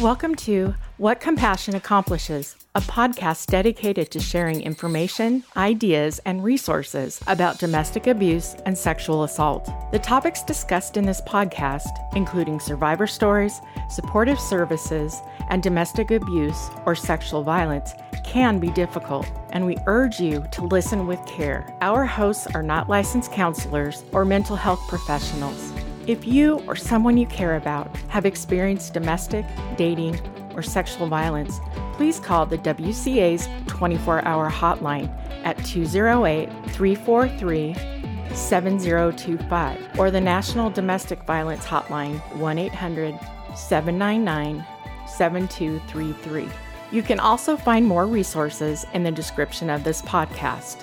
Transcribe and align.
Welcome 0.00 0.36
to 0.36 0.76
What 0.98 1.18
Compassion 1.18 1.74
Accomplishes, 1.74 2.54
a 2.76 2.80
podcast 2.80 3.46
dedicated 3.46 4.12
to 4.12 4.20
sharing 4.20 4.62
information, 4.62 5.42
ideas, 5.56 6.20
and 6.24 6.44
resources 6.44 7.20
about 7.26 7.58
domestic 7.58 8.06
abuse 8.06 8.54
and 8.64 8.78
sexual 8.78 9.24
assault. 9.24 9.68
The 9.90 9.98
topics 9.98 10.44
discussed 10.44 10.96
in 10.96 11.04
this 11.04 11.20
podcast, 11.22 11.88
including 12.14 12.60
survivor 12.60 13.08
stories, 13.08 13.60
supportive 13.90 14.38
services, 14.38 15.20
and 15.50 15.64
domestic 15.64 16.12
abuse 16.12 16.70
or 16.86 16.94
sexual 16.94 17.42
violence, 17.42 17.90
can 18.24 18.60
be 18.60 18.70
difficult, 18.70 19.26
and 19.50 19.66
we 19.66 19.78
urge 19.88 20.20
you 20.20 20.46
to 20.52 20.62
listen 20.62 21.08
with 21.08 21.26
care. 21.26 21.76
Our 21.80 22.06
hosts 22.06 22.46
are 22.54 22.62
not 22.62 22.88
licensed 22.88 23.32
counselors 23.32 24.04
or 24.12 24.24
mental 24.24 24.54
health 24.54 24.80
professionals. 24.86 25.72
If 26.08 26.26
you 26.26 26.60
or 26.66 26.74
someone 26.74 27.18
you 27.18 27.26
care 27.26 27.56
about 27.56 27.94
have 28.08 28.24
experienced 28.24 28.94
domestic, 28.94 29.44
dating, 29.76 30.18
or 30.54 30.62
sexual 30.62 31.06
violence, 31.06 31.60
please 31.92 32.18
call 32.18 32.46
the 32.46 32.56
WCA's 32.56 33.46
24 33.66 34.24
hour 34.24 34.50
hotline 34.50 35.10
at 35.44 35.62
208 35.66 36.48
343 36.72 37.74
7025 38.34 39.98
or 39.98 40.10
the 40.10 40.18
National 40.18 40.70
Domestic 40.70 41.22
Violence 41.24 41.66
Hotline 41.66 42.18
1 42.38 42.58
800 42.58 43.14
799 43.54 44.64
7233. 45.06 46.48
You 46.90 47.02
can 47.02 47.20
also 47.20 47.54
find 47.54 47.84
more 47.84 48.06
resources 48.06 48.86
in 48.94 49.02
the 49.02 49.12
description 49.12 49.68
of 49.68 49.84
this 49.84 50.00
podcast. 50.00 50.82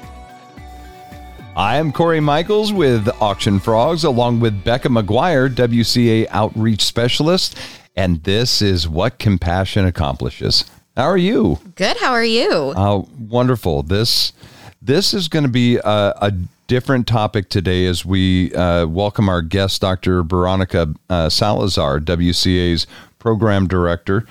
I 1.57 1.77
am 1.77 1.93
Corey 1.93 2.19
Michaels 2.19 2.73
with 2.73 3.07
Auction 3.21 3.61
Frogs, 3.61 4.03
along 4.03 4.41
with 4.41 4.65
Becca 4.65 4.89
McGuire, 4.89 5.47
WCA 5.49 6.27
Outreach 6.29 6.83
Specialist, 6.83 7.57
and 7.95 8.21
this 8.23 8.61
is 8.61 8.89
What 8.89 9.19
Compassion 9.19 9.85
Accomplishes. 9.85 10.65
How 10.97 11.05
are 11.05 11.15
you? 11.15 11.59
Good. 11.75 11.95
How 11.95 12.11
are 12.11 12.25
you? 12.25 12.51
Uh, 12.51 13.03
wonderful. 13.17 13.83
This 13.83 14.33
this 14.81 15.13
is 15.13 15.29
going 15.29 15.45
to 15.45 15.49
be 15.49 15.77
a, 15.77 16.13
a, 16.21 16.33
different 16.67 17.07
topic 17.07 17.47
today 17.47 17.85
as 17.85 18.03
we 18.03 18.53
uh, 18.53 18.85
welcome 18.87 19.29
our 19.29 19.41
guest, 19.41 19.79
Dr. 19.79 20.23
Veronica 20.23 20.93
uh, 21.09 21.29
Salazar, 21.29 22.01
WCA's 22.01 22.85
program 23.17 23.67
director. 23.67 24.25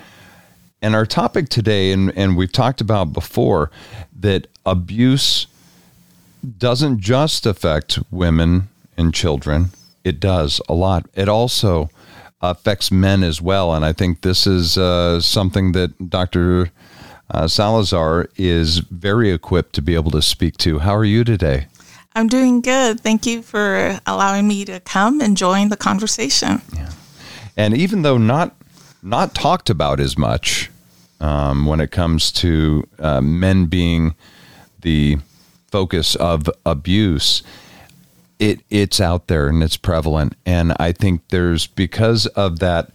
And 0.82 0.94
our 0.94 1.06
topic 1.06 1.48
today, 1.48 1.92
and, 1.92 2.12
and 2.18 2.36
we've 2.36 2.52
talked 2.52 2.82
about 2.82 3.14
before, 3.14 3.70
that 4.20 4.48
abuse 4.66 5.46
doesn't 6.44 7.00
just 7.00 7.46
affect 7.46 7.98
women 8.10 8.68
and 8.96 9.14
children, 9.14 9.70
it 10.04 10.20
does 10.20 10.60
a 10.68 10.74
lot. 10.74 11.06
It 11.14 11.28
also 11.28 11.90
affects 12.40 12.90
men 12.90 13.22
as 13.22 13.40
well. 13.40 13.74
And 13.74 13.84
I 13.84 13.92
think 13.92 14.20
this 14.20 14.46
is 14.46 14.76
uh, 14.76 15.20
something 15.20 15.72
that 15.72 16.10
Dr. 16.10 16.70
Uh, 17.30 17.48
Salazar 17.48 18.28
is 18.36 18.78
very 18.78 19.30
equipped 19.30 19.74
to 19.74 19.82
be 19.82 19.94
able 19.94 20.10
to 20.10 20.22
speak 20.22 20.56
to. 20.58 20.80
How 20.80 20.94
are 20.94 21.04
you 21.04 21.24
today? 21.24 21.66
I'm 22.14 22.28
doing 22.28 22.60
good. 22.60 23.00
Thank 23.00 23.26
you 23.26 23.42
for 23.42 23.98
allowing 24.06 24.46
me 24.46 24.64
to 24.66 24.78
come 24.80 25.20
and 25.20 25.36
join 25.36 25.68
the 25.68 25.76
conversation. 25.76 26.62
Yeah. 26.72 26.90
And 27.56 27.76
even 27.76 28.02
though 28.02 28.18
not 28.18 28.54
not 29.02 29.34
talked 29.34 29.68
about 29.68 30.00
as 30.00 30.16
much 30.16 30.70
um, 31.20 31.66
when 31.66 31.80
it 31.80 31.90
comes 31.90 32.32
to 32.32 32.86
uh, 32.98 33.20
men 33.20 33.66
being 33.66 34.14
the 34.80 35.18
focus 35.74 36.14
of 36.14 36.48
abuse, 36.64 37.42
it 38.38 38.60
it's 38.70 39.00
out 39.00 39.26
there 39.26 39.48
and 39.48 39.60
it's 39.60 39.76
prevalent. 39.76 40.36
And 40.46 40.72
I 40.78 40.92
think 40.92 41.26
there's 41.30 41.66
because 41.66 42.26
of 42.26 42.60
that. 42.60 42.92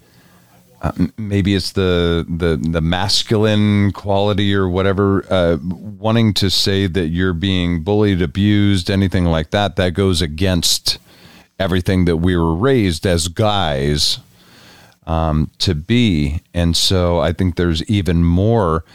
Uh, 0.81 0.93
maybe 1.17 1.55
it's 1.55 1.73
the, 1.73 2.25
the 2.29 2.55
the 2.55 2.79
masculine 2.79 3.91
quality 3.91 4.55
or 4.55 4.69
whatever, 4.69 5.25
uh, 5.29 5.57
wanting 5.99 6.33
to 6.35 6.49
say 6.49 6.87
that 6.87 7.07
you're 7.09 7.33
being 7.33 7.83
bullied, 7.83 8.21
abused, 8.21 8.89
anything 8.89 9.25
like 9.25 9.49
that. 9.51 9.75
That 9.75 9.93
goes 9.93 10.21
against 10.21 10.97
everything 11.59 12.05
that 12.05 12.15
we 12.15 12.37
were 12.37 12.55
raised 12.55 13.05
as 13.05 13.27
guys 13.27 14.19
um, 15.05 15.51
to 15.57 15.75
be. 15.75 16.39
And 16.53 16.77
so 16.77 17.19
I 17.19 17.33
think 17.33 17.57
there's 17.57 17.83
even 17.89 18.23
more 18.23 18.85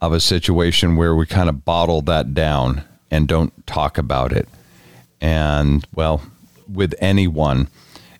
of 0.00 0.14
a 0.14 0.20
situation 0.20 0.96
where 0.96 1.14
we 1.14 1.26
kind 1.26 1.50
of 1.50 1.66
bottle 1.66 2.00
that 2.02 2.32
down 2.32 2.84
and 3.10 3.28
don't 3.28 3.66
talk 3.66 3.98
about 3.98 4.32
it. 4.32 4.48
And 5.20 5.86
well, 5.94 6.22
with 6.72 6.94
anyone, 7.00 7.68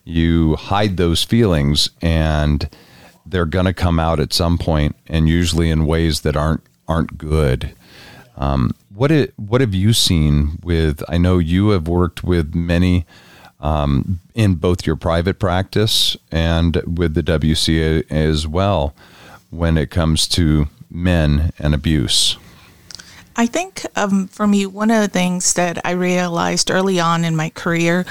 you 0.04 0.56
hide 0.56 0.97
those 0.97 1.22
feelings 1.22 1.91
and 2.00 2.69
they're 3.26 3.44
going 3.44 3.66
to 3.66 3.75
come 3.75 4.00
out 4.00 4.21
at 4.21 4.32
some 4.32 4.59
point 4.59 4.97
and 5.06 5.28
usually 5.28 5.71
in 5.71 5.87
ways 5.87 6.22
that 6.22 6.37
aren't 6.37 6.62
aren't 6.88 7.19
good. 7.19 7.75
Um, 8.37 8.75
what 8.94 9.10
it, 9.10 9.34
what 9.37 9.60
have 9.60 9.75
you 9.75 9.93
seen 9.93 10.59
with? 10.62 11.03
I 11.09 11.19
know 11.19 11.38
you 11.38 11.70
have 11.70 11.87
worked 11.87 12.25
with 12.25 12.55
many 12.55 13.05
um, 13.60 14.20
in 14.34 14.55
both 14.55 14.87
your 14.87 14.97
private 14.97 15.38
practice 15.38 16.16
and 16.32 16.76
with 16.87 17.15
the 17.15 17.22
WCA 17.22 18.10
as 18.10 18.47
well 18.47 18.94
when 19.50 19.76
it 19.76 19.91
comes 19.91 20.26
to 20.28 20.69
men 20.91 21.53
and 21.59 21.75
abuse. 21.75 22.38
I 23.38 23.47
think 23.47 23.87
um, 23.94 24.26
for 24.26 24.49
me, 24.49 24.66
one 24.66 24.91
of 24.91 25.00
the 25.00 25.06
things 25.06 25.54
that 25.54 25.78
I 25.87 25.93
realized 25.93 26.72
early 26.72 26.99
on 26.99 27.25
in 27.25 27.37
my 27.37 27.50
career 27.50 28.04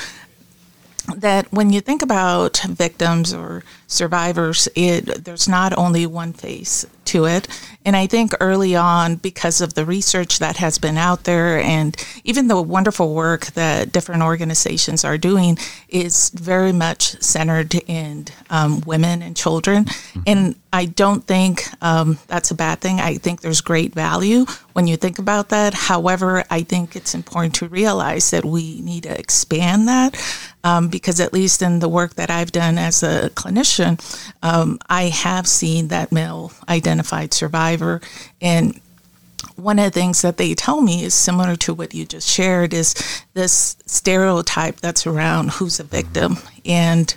that 1.14 1.52
when 1.52 1.70
you 1.74 1.82
think 1.82 2.02
about 2.02 2.60
victims 2.60 3.34
or 3.34 3.66
survivors, 3.88 4.70
it 4.74 5.26
there's 5.26 5.48
not 5.48 5.78
only 5.78 6.06
one 6.06 6.32
face 6.32 6.86
to 7.08 7.26
it. 7.26 7.48
And 7.86 7.96
I 7.96 8.08
think 8.08 8.34
early 8.40 8.76
on, 8.76 9.16
because 9.16 9.62
of 9.62 9.74
the 9.74 9.86
research 9.86 10.40
that 10.40 10.58
has 10.58 10.78
been 10.78 10.98
out 10.98 11.24
there 11.24 11.60
and 11.60 11.96
even 12.24 12.48
the 12.48 12.62
wonderful 12.62 13.14
work 13.14 13.46
that 13.54 13.94
different 13.94 14.24
organizations 14.24 15.06
are 15.06 15.18
doing, 15.18 15.58
is 15.88 16.30
very 16.32 16.74
much 16.74 17.22
centered 17.22 17.76
in 17.88 18.26
um, 18.50 18.82
women 18.86 19.22
and 19.22 19.38
children. 19.38 19.86
Mm-hmm. 19.86 20.20
And 20.28 20.56
I 20.74 20.86
don't 20.86 21.26
think 21.26 21.64
um, 21.82 22.20
that's 22.28 22.52
a 22.52 22.56
bad 22.56 22.82
thing. 22.82 23.00
I 23.00 23.16
think 23.16 23.40
there's 23.40 23.62
great 23.62 23.94
value 23.94 24.46
when 24.74 24.86
you 24.86 24.98
think 24.98 25.18
about 25.18 25.50
that. 25.50 25.74
However, 25.74 26.44
I 26.50 26.64
think 26.64 26.96
it's 26.96 27.16
important 27.16 27.56
to 27.56 27.68
realize 27.68 28.32
that 28.32 28.44
we 28.44 28.82
need 28.82 29.04
to 29.04 29.18
expand 29.18 29.88
that 29.88 30.16
um, 30.64 30.90
because, 30.90 31.20
at 31.20 31.34
least 31.34 31.62
in 31.62 31.80
the 31.80 31.90
work 31.90 32.16
that 32.16 32.30
I've 32.30 32.52
done 32.52 32.78
as 32.78 33.02
a 33.02 33.30
clinician, 33.32 33.98
um, 34.44 34.78
I 34.90 35.04
have 35.04 35.48
seen 35.48 35.88
that 35.88 36.12
male 36.12 36.52
survivor. 37.04 38.02
And 38.42 38.80
one 39.56 39.80
of 39.80 39.86
the 39.86 40.00
things 40.00 40.22
that 40.22 40.38
they 40.38 40.54
tell 40.54 40.82
me 40.82 41.04
is 41.04 41.14
similar 41.14 41.56
to 41.58 41.74
what 41.74 41.94
you 41.94 42.06
just 42.06 42.30
shared 42.30 42.74
is 42.74 42.94
this 43.34 43.76
stereotype 43.86 44.78
that's 44.78 45.08
around 45.08 45.52
who's 45.52 45.80
a 45.80 45.84
victim. 45.84 46.38
And 46.66 47.14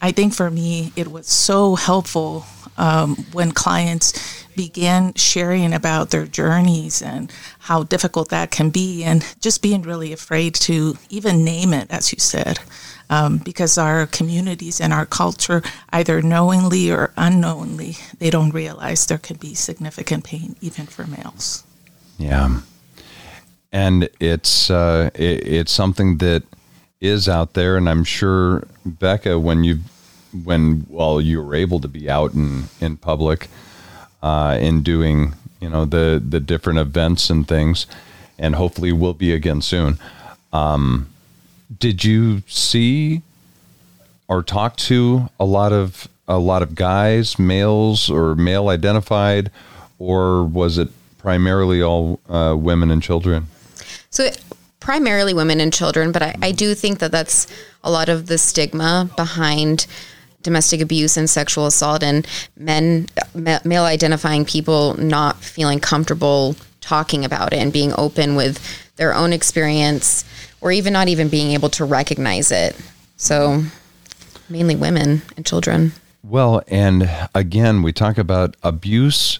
I 0.00 0.12
think 0.12 0.34
for 0.34 0.50
me, 0.50 0.92
it 0.96 1.08
was 1.08 1.28
so 1.28 1.74
helpful 1.74 2.44
um, 2.76 3.16
when 3.32 3.52
clients 3.52 4.44
began 4.54 5.14
sharing 5.14 5.72
about 5.72 6.10
their 6.10 6.26
journeys 6.26 7.02
and 7.02 7.32
how 7.58 7.84
difficult 7.84 8.28
that 8.30 8.50
can 8.50 8.70
be, 8.70 9.04
and 9.04 9.24
just 9.40 9.62
being 9.62 9.82
really 9.82 10.12
afraid 10.12 10.54
to 10.54 10.96
even 11.10 11.44
name 11.44 11.72
it, 11.72 11.90
as 11.90 12.12
you 12.12 12.18
said 12.18 12.58
um, 13.10 13.38
because 13.38 13.78
our 13.78 14.06
communities 14.06 14.80
and 14.80 14.92
our 14.92 15.06
culture, 15.06 15.62
either 15.92 16.22
knowingly 16.22 16.90
or 16.90 17.12
unknowingly, 17.16 17.96
they 18.18 18.30
don't 18.30 18.50
realize 18.50 19.06
there 19.06 19.18
can 19.18 19.36
be 19.36 19.54
significant 19.54 20.24
pain 20.24 20.56
even 20.60 20.86
for 20.86 21.06
males. 21.06 21.64
Yeah, 22.18 22.60
and 23.72 24.08
it's 24.20 24.70
uh, 24.70 25.10
it, 25.14 25.46
it's 25.46 25.72
something 25.72 26.18
that 26.18 26.42
is 27.00 27.28
out 27.28 27.54
there, 27.54 27.76
and 27.76 27.88
I'm 27.88 28.04
sure 28.04 28.66
Becca, 28.84 29.38
when 29.38 29.64
you 29.64 29.78
when 30.44 30.86
well 30.88 31.20
you 31.20 31.42
were 31.42 31.54
able 31.54 31.80
to 31.80 31.88
be 31.88 32.10
out 32.10 32.34
in 32.34 32.64
in 32.80 32.96
public, 32.96 33.48
uh, 34.22 34.58
in 34.60 34.82
doing 34.82 35.34
you 35.60 35.70
know 35.70 35.84
the 35.84 36.22
the 36.26 36.40
different 36.40 36.78
events 36.78 37.30
and 37.30 37.46
things, 37.46 37.86
and 38.38 38.54
hopefully 38.54 38.92
we'll 38.92 39.14
be 39.14 39.32
again 39.32 39.62
soon. 39.62 39.98
Um, 40.52 41.08
did 41.76 42.04
you 42.04 42.42
see 42.46 43.22
or 44.26 44.42
talk 44.42 44.76
to 44.76 45.28
a 45.38 45.44
lot 45.44 45.72
of 45.72 46.08
a 46.26 46.38
lot 46.38 46.62
of 46.62 46.74
guys, 46.74 47.38
males 47.38 48.10
or 48.10 48.34
male 48.34 48.68
identified, 48.68 49.50
or 49.98 50.44
was 50.44 50.76
it 50.76 50.88
primarily 51.16 51.82
all 51.82 52.20
uh, 52.28 52.54
women 52.56 52.90
and 52.90 53.02
children? 53.02 53.46
So 54.10 54.30
primarily 54.78 55.32
women 55.32 55.60
and 55.60 55.72
children, 55.72 56.12
but 56.12 56.22
I, 56.22 56.34
I 56.42 56.52
do 56.52 56.74
think 56.74 56.98
that 56.98 57.12
that's 57.12 57.46
a 57.82 57.90
lot 57.90 58.08
of 58.08 58.26
the 58.26 58.36
stigma 58.36 59.10
behind 59.16 59.86
domestic 60.42 60.80
abuse 60.80 61.16
and 61.16 61.28
sexual 61.28 61.66
assault 61.66 62.02
and 62.02 62.26
men 62.56 63.06
male 63.34 63.84
identifying 63.84 64.44
people 64.44 64.94
not 64.94 65.36
feeling 65.42 65.80
comfortable 65.80 66.54
talking 66.80 67.24
about 67.24 67.52
it 67.52 67.58
and 67.58 67.72
being 67.72 67.92
open 67.98 68.36
with 68.36 68.58
their 68.96 69.14
own 69.14 69.32
experience 69.32 70.24
or 70.60 70.72
even 70.72 70.92
not 70.92 71.08
even 71.08 71.28
being 71.28 71.52
able 71.52 71.68
to 71.70 71.84
recognize 71.84 72.50
it. 72.50 72.76
So 73.16 73.64
mainly 74.48 74.76
women 74.76 75.22
and 75.36 75.44
children. 75.44 75.92
Well, 76.22 76.62
and 76.68 77.10
again, 77.34 77.82
we 77.82 77.92
talk 77.92 78.18
about 78.18 78.56
abuse 78.62 79.38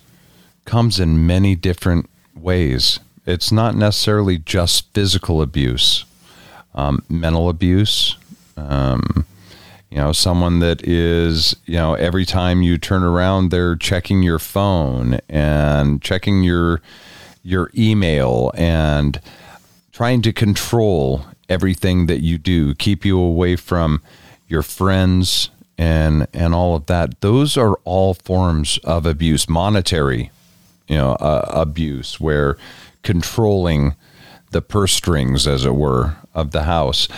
comes 0.64 1.00
in 1.00 1.26
many 1.26 1.54
different 1.54 2.08
ways. 2.34 3.00
It's 3.26 3.50
not 3.50 3.74
necessarily 3.74 4.38
just 4.38 4.92
physical 4.94 5.42
abuse, 5.42 6.04
um, 6.74 7.02
mental 7.08 7.48
abuse. 7.48 8.16
Um, 8.56 9.24
you 9.90 9.96
know, 9.96 10.12
someone 10.12 10.58
that 10.60 10.86
is, 10.86 11.56
you 11.64 11.76
know, 11.76 11.94
every 11.94 12.26
time 12.26 12.60
you 12.60 12.76
turn 12.76 13.02
around, 13.02 13.50
they're 13.50 13.76
checking 13.76 14.22
your 14.22 14.38
phone 14.38 15.18
and 15.28 16.02
checking 16.02 16.42
your 16.42 16.82
your 17.42 17.70
email 17.74 18.52
and 18.54 19.20
trying 19.98 20.22
to 20.22 20.32
control 20.32 21.26
everything 21.48 22.06
that 22.06 22.20
you 22.20 22.38
do, 22.38 22.72
keep 22.72 23.04
you 23.04 23.18
away 23.18 23.56
from 23.56 24.00
your 24.46 24.62
friends 24.62 25.50
and 25.76 26.24
and 26.32 26.54
all 26.54 26.76
of 26.76 26.86
that. 26.86 27.20
Those 27.20 27.56
are 27.56 27.74
all 27.84 28.14
forms 28.14 28.78
of 28.84 29.06
abuse, 29.06 29.48
monetary, 29.48 30.30
you 30.86 30.94
know, 30.94 31.14
uh, 31.14 31.50
abuse, 31.52 32.20
where 32.20 32.56
controlling 33.02 33.96
the 34.52 34.62
purse 34.62 34.92
strings, 34.92 35.48
as 35.48 35.64
it 35.64 35.74
were, 35.74 36.14
of 36.32 36.52
the 36.52 36.62
house, 36.62 37.08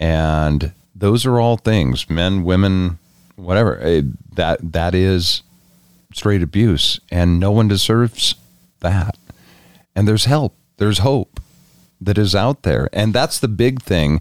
and 0.00 0.72
those 0.94 1.26
are 1.26 1.38
all 1.38 1.58
things, 1.58 2.08
men, 2.08 2.44
women, 2.44 2.98
whatever. 3.36 3.78
Eh, 3.82 4.00
that 4.36 4.72
that 4.72 4.94
is 4.94 5.42
straight 6.14 6.42
abuse, 6.42 6.98
and 7.10 7.38
no 7.38 7.50
one 7.50 7.68
deserves 7.68 8.36
that. 8.80 9.18
And 9.94 10.08
there's 10.08 10.24
help. 10.24 10.56
There's 10.78 11.00
hope 11.00 11.41
that 12.04 12.18
is 12.18 12.34
out 12.34 12.62
there, 12.62 12.88
and 12.92 13.14
that's 13.14 13.38
the 13.38 13.48
big 13.48 13.82
thing 13.82 14.20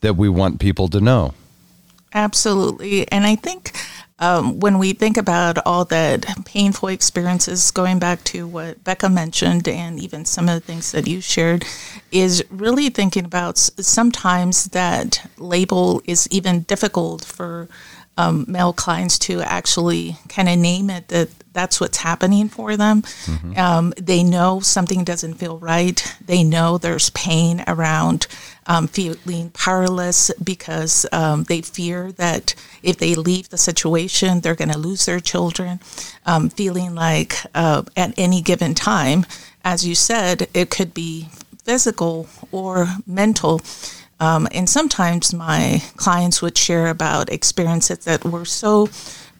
that 0.00 0.16
we 0.16 0.28
want 0.28 0.60
people 0.60 0.88
to 0.88 1.00
know. 1.00 1.34
Absolutely. 2.12 3.10
And 3.12 3.24
I 3.24 3.36
think 3.36 3.72
um, 4.18 4.60
when 4.60 4.78
we 4.78 4.92
think 4.92 5.16
about 5.16 5.58
all 5.64 5.84
that 5.86 6.26
painful 6.44 6.88
experiences, 6.88 7.70
going 7.70 7.98
back 7.98 8.22
to 8.24 8.46
what 8.46 8.84
Becca 8.84 9.08
mentioned 9.08 9.66
and 9.66 9.98
even 9.98 10.24
some 10.24 10.48
of 10.48 10.54
the 10.54 10.60
things 10.60 10.92
that 10.92 11.06
you 11.06 11.20
shared, 11.20 11.64
is 12.12 12.44
really 12.50 12.90
thinking 12.90 13.24
about 13.24 13.56
sometimes 13.58 14.64
that 14.66 15.30
label 15.38 16.02
is 16.04 16.28
even 16.30 16.62
difficult 16.62 17.24
for 17.24 17.68
um, 18.20 18.44
male 18.48 18.72
clients 18.72 19.18
to 19.18 19.40
actually 19.42 20.16
kind 20.28 20.48
of 20.48 20.58
name 20.58 20.90
it 20.90 21.08
that 21.08 21.28
that's 21.52 21.80
what's 21.80 21.98
happening 21.98 22.48
for 22.48 22.76
them. 22.76 23.02
Mm-hmm. 23.02 23.58
Um, 23.58 23.92
they 23.96 24.22
know 24.22 24.60
something 24.60 25.02
doesn't 25.04 25.34
feel 25.34 25.58
right. 25.58 26.16
They 26.24 26.44
know 26.44 26.78
there's 26.78 27.10
pain 27.10 27.64
around 27.66 28.26
um, 28.66 28.86
feeling 28.86 29.50
powerless 29.50 30.30
because 30.42 31.06
um, 31.12 31.44
they 31.44 31.60
fear 31.62 32.12
that 32.12 32.54
if 32.82 32.98
they 32.98 33.14
leave 33.14 33.48
the 33.48 33.58
situation, 33.58 34.40
they're 34.40 34.54
going 34.54 34.70
to 34.70 34.78
lose 34.78 35.06
their 35.06 35.20
children. 35.20 35.80
Um, 36.24 36.50
feeling 36.50 36.94
like 36.94 37.34
uh, 37.54 37.82
at 37.96 38.14
any 38.16 38.42
given 38.42 38.74
time, 38.74 39.26
as 39.64 39.86
you 39.86 39.94
said, 39.94 40.48
it 40.54 40.70
could 40.70 40.94
be 40.94 41.28
physical 41.64 42.28
or 42.52 42.86
mental. 43.06 43.60
Um, 44.20 44.46
and 44.52 44.68
sometimes 44.68 45.32
my 45.32 45.82
clients 45.96 46.42
would 46.42 46.56
share 46.56 46.88
about 46.88 47.30
experiences 47.30 47.98
that 48.04 48.24
were 48.24 48.44
so 48.44 48.88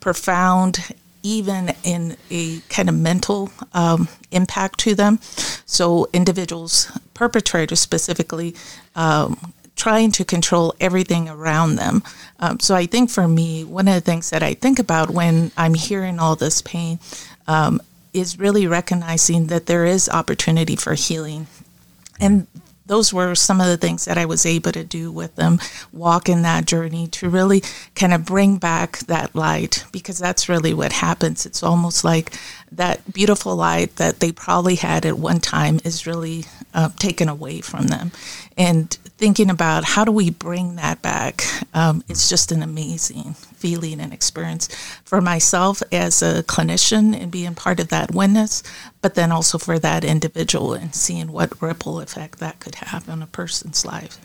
profound, 0.00 0.94
even 1.22 1.74
in 1.84 2.16
a 2.30 2.60
kind 2.70 2.88
of 2.88 2.94
mental 2.94 3.52
um, 3.74 4.08
impact 4.30 4.80
to 4.80 4.94
them. 4.94 5.18
So, 5.66 6.08
individuals, 6.12 6.90
perpetrators 7.12 7.78
specifically, 7.78 8.54
um, 8.96 9.52
trying 9.76 10.12
to 10.12 10.24
control 10.24 10.74
everything 10.80 11.28
around 11.28 11.76
them. 11.76 12.02
Um, 12.38 12.58
so, 12.58 12.74
I 12.74 12.86
think 12.86 13.10
for 13.10 13.28
me, 13.28 13.64
one 13.64 13.86
of 13.86 13.94
the 13.94 14.00
things 14.00 14.30
that 14.30 14.42
I 14.42 14.54
think 14.54 14.78
about 14.78 15.10
when 15.10 15.52
I'm 15.58 15.74
hearing 15.74 16.18
all 16.18 16.36
this 16.36 16.62
pain 16.62 16.98
um, 17.46 17.82
is 18.14 18.38
really 18.38 18.66
recognizing 18.66 19.48
that 19.48 19.66
there 19.66 19.84
is 19.84 20.08
opportunity 20.08 20.74
for 20.74 20.94
healing. 20.94 21.46
And 22.18 22.46
those 22.90 23.12
were 23.12 23.36
some 23.36 23.60
of 23.60 23.68
the 23.68 23.76
things 23.76 24.04
that 24.06 24.18
I 24.18 24.26
was 24.26 24.44
able 24.44 24.72
to 24.72 24.82
do 24.82 25.12
with 25.12 25.36
them, 25.36 25.60
walk 25.92 26.28
in 26.28 26.42
that 26.42 26.66
journey 26.66 27.06
to 27.06 27.30
really 27.30 27.62
kind 27.94 28.12
of 28.12 28.24
bring 28.24 28.56
back 28.56 28.98
that 29.06 29.32
light 29.32 29.84
because 29.92 30.18
that's 30.18 30.48
really 30.48 30.74
what 30.74 30.92
happens. 30.92 31.46
It's 31.46 31.62
almost 31.62 32.02
like 32.02 32.32
that 32.72 33.12
beautiful 33.12 33.54
light 33.54 33.94
that 33.94 34.18
they 34.18 34.32
probably 34.32 34.74
had 34.74 35.06
at 35.06 35.16
one 35.16 35.38
time 35.38 35.78
is 35.84 36.04
really 36.04 36.46
uh, 36.74 36.88
taken 36.98 37.28
away 37.28 37.60
from 37.60 37.86
them. 37.86 38.10
And 38.56 38.90
thinking 39.18 39.50
about 39.50 39.84
how 39.84 40.04
do 40.04 40.10
we 40.10 40.30
bring 40.30 40.74
that 40.74 41.00
back, 41.00 41.44
um, 41.72 42.02
it's 42.08 42.28
just 42.28 42.50
an 42.50 42.60
amazing 42.60 43.36
feeling 43.60 44.00
and 44.00 44.12
experience 44.12 44.68
for 45.04 45.20
myself 45.20 45.82
as 45.92 46.22
a 46.22 46.42
clinician 46.44 47.14
and 47.14 47.30
being 47.30 47.54
part 47.54 47.78
of 47.78 47.88
that 47.88 48.14
witness, 48.14 48.62
but 49.02 49.14
then 49.14 49.30
also 49.30 49.58
for 49.58 49.78
that 49.78 50.04
individual 50.04 50.72
and 50.72 50.94
seeing 50.94 51.30
what 51.30 51.60
ripple 51.62 52.00
effect 52.00 52.38
that 52.38 52.58
could 52.58 52.76
have 52.76 53.08
on 53.08 53.22
a 53.22 53.26
person's 53.26 53.84
life. 53.84 54.18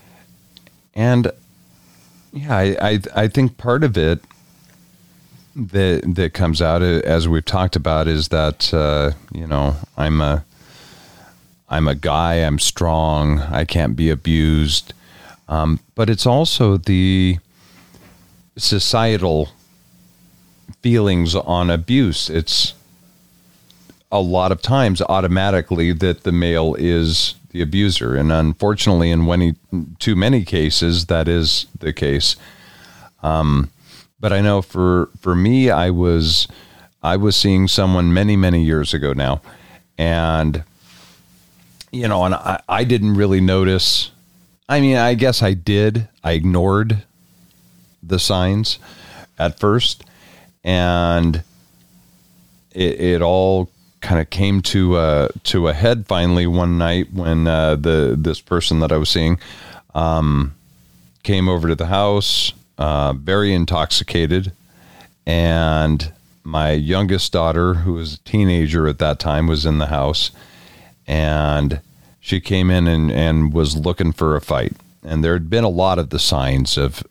And 0.94 1.32
yeah, 2.32 2.56
I, 2.56 2.78
I, 2.82 3.00
I 3.16 3.28
think 3.28 3.58
part 3.58 3.84
of 3.84 3.98
it 3.98 4.22
that 5.56 6.16
that 6.16 6.34
comes 6.34 6.62
out 6.62 6.82
as 6.82 7.28
we've 7.28 7.46
talked 7.46 7.76
about 7.76 8.08
is 8.08 8.28
that 8.28 8.74
uh, 8.74 9.12
you 9.32 9.48
know 9.48 9.76
I'm 9.98 10.20
a 10.20 10.44
I'm 11.70 11.88
a 11.88 11.96
guy, 11.96 12.36
I'm 12.36 12.60
strong, 12.60 13.40
I 13.40 13.66
can't 13.66 13.96
be 13.96 14.10
abused, 14.10 14.94
um, 15.48 15.80
but 15.96 16.10
it's 16.10 16.26
also 16.26 16.78
the 16.78 17.40
societal 18.58 19.50
feelings 20.82 21.36
on 21.36 21.70
abuse. 21.70 22.30
It's 22.30 22.74
a 24.12 24.22
lot 24.22 24.52
of 24.52 24.62
times 24.62 25.02
automatically 25.02 25.92
that 25.92 26.24
the 26.24 26.32
male 26.32 26.76
is 26.78 27.36
the 27.52 27.62
abuser, 27.62 28.16
and 28.16 28.32
unfortunately, 28.32 29.12
in 29.12 29.26
many 29.26 29.56
too 30.00 30.16
many 30.16 30.44
cases, 30.44 31.06
that 31.06 31.28
is 31.28 31.68
the 31.80 31.94
case. 31.94 32.36
Um, 33.24 33.72
but 34.20 34.32
I 34.32 34.42
know 34.42 34.62
for 34.62 35.10
for 35.20 35.36
me, 35.36 35.70
I 35.70 35.90
was 35.90 36.48
I 37.02 37.18
was 37.18 37.36
seeing 37.36 37.68
someone 37.68 38.14
many 38.14 38.36
many 38.36 38.64
years 38.64 38.94
ago 38.94 39.14
now, 39.14 39.42
and 39.98 40.64
you 41.92 42.08
know, 42.08 42.24
and 42.26 42.36
I, 42.36 42.62
I 42.68 42.84
didn't 42.84 43.16
really 43.16 43.42
notice. 43.42 44.12
I 44.68 44.82
mean, 44.82 44.98
I 44.98 45.14
guess 45.14 45.42
I 45.42 45.54
did. 45.54 46.08
I 46.24 46.34
ignored 46.34 47.04
the 48.06 48.20
signs 48.20 48.80
at 49.38 49.60
first, 49.60 50.04
and 50.64 51.44
it, 52.72 53.00
it 53.00 53.22
all 53.22 53.70
kind 54.02 54.22
of 54.22 54.30
came 54.30 54.62
to 54.62 54.98
a 54.98 55.30
to 55.44 55.68
a 55.68 55.74
head 55.74 56.06
finally 56.06 56.46
one 56.46 56.78
night 56.78 57.12
when 57.12 57.48
uh, 57.48 57.76
the 57.76 58.16
this 58.18 58.40
person 58.40 58.80
that 58.80 58.92
I 58.92 58.98
was 58.98 59.10
seeing 59.10 59.40
um, 59.94 60.54
came 61.24 61.50
over 61.50 61.68
to 61.68 61.76
the 61.76 61.88
house, 61.88 62.54
uh, 62.78 63.14
very 63.14 63.54
intoxicated, 63.54 64.52
and 65.26 66.12
my 66.44 66.72
youngest 66.72 67.32
daughter, 67.32 67.74
who 67.74 67.94
was 67.94 68.14
a 68.14 68.20
teenager 68.20 68.88
at 68.88 69.00
that 69.00 69.20
time, 69.20 69.48
was 69.48 69.66
in 69.66 69.80
the 69.80 69.88
house, 69.88 70.32
and 71.08 71.82
she 72.20 72.40
came 72.40 72.70
in 72.70 72.88
and, 72.88 73.12
and 73.12 73.54
was 73.54 73.76
looking 73.76 74.12
for 74.12 74.36
a 74.36 74.42
fight. 74.42 74.74
And 75.04 75.24
there 75.24 75.34
had 75.34 75.50
been 75.50 75.64
a 75.64 75.70
lot 75.70 76.00
of 76.00 76.12
the 76.12 76.20
signs 76.20 76.78
of 76.78 77.04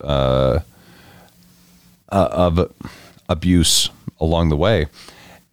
uh, 2.15 2.29
of 2.31 2.73
abuse 3.29 3.91
along 4.21 4.49
the 4.49 4.57
way, 4.57 4.87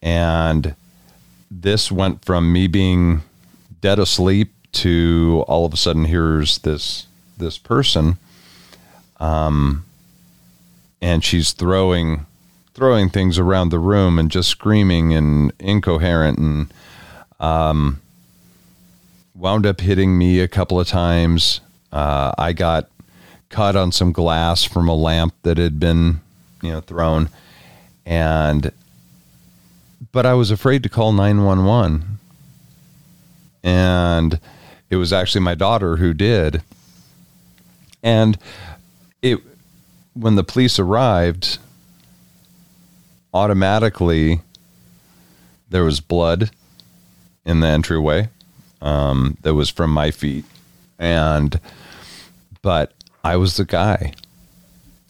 and 0.02 0.76
this 1.50 1.92
went 1.92 2.24
from 2.24 2.54
me 2.54 2.68
being 2.68 3.22
dead 3.82 4.00
asleep 4.00 4.54
to 4.72 5.44
all 5.48 5.66
of 5.66 5.74
a 5.74 5.78
sudden 5.78 6.06
here's 6.06 6.60
this 6.60 7.08
this 7.38 7.58
person 7.58 8.18
um 9.20 9.84
and 11.02 11.26
she's 11.26 11.52
throwing 11.52 12.26
throwing 12.74 13.10
things 13.10 13.38
around 13.38 13.70
the 13.70 13.80
room 13.80 14.18
and 14.18 14.32
just 14.32 14.48
screaming 14.48 15.14
and 15.14 15.52
incoherent 15.60 16.38
and 16.38 16.74
um 17.42 18.00
wound 19.42 19.66
up 19.66 19.82
hitting 19.82 20.18
me 20.18 20.40
a 20.40 20.48
couple 20.48 20.80
of 20.80 20.88
times. 20.88 21.62
Uh, 21.92 22.32
i 22.38 22.54
got 22.54 22.88
cut 23.50 23.76
on 23.76 23.92
some 23.92 24.14
glass 24.14 24.64
from 24.64 24.88
a 24.88 24.96
lamp 24.96 25.34
that 25.44 25.58
had 25.58 25.78
been 25.78 26.22
you 26.62 26.72
know 26.72 26.82
thrown 26.82 27.30
and 28.06 28.72
but 30.12 30.26
I 30.26 30.34
was 30.34 30.52
afraid 30.52 30.84
to 30.84 30.90
call 30.90 31.12
911. 31.12 32.20
And 33.64 34.40
it 34.90 34.96
was 34.96 35.14
actually 35.14 35.42
my 35.42 35.56
daughter 35.56 35.98
who 35.98 36.14
did. 36.14 36.64
And 38.04 38.38
it 39.22 39.40
when 40.14 40.36
the 40.36 40.44
police 40.44 40.80
arrived, 40.80 41.60
automatically 43.34 44.42
there 45.70 45.86
was 45.86 46.02
blood 46.02 46.50
in 47.46 47.62
the 47.62 47.68
entryway 47.68 48.28
um, 48.82 49.38
that 49.42 49.54
was 49.54 49.70
from 49.70 49.92
my 49.92 50.12
feet. 50.12 50.46
And 50.98 51.60
but 52.62 52.94
I 53.24 53.38
was 53.38 53.58
the 53.58 53.66
guy. 53.66 54.14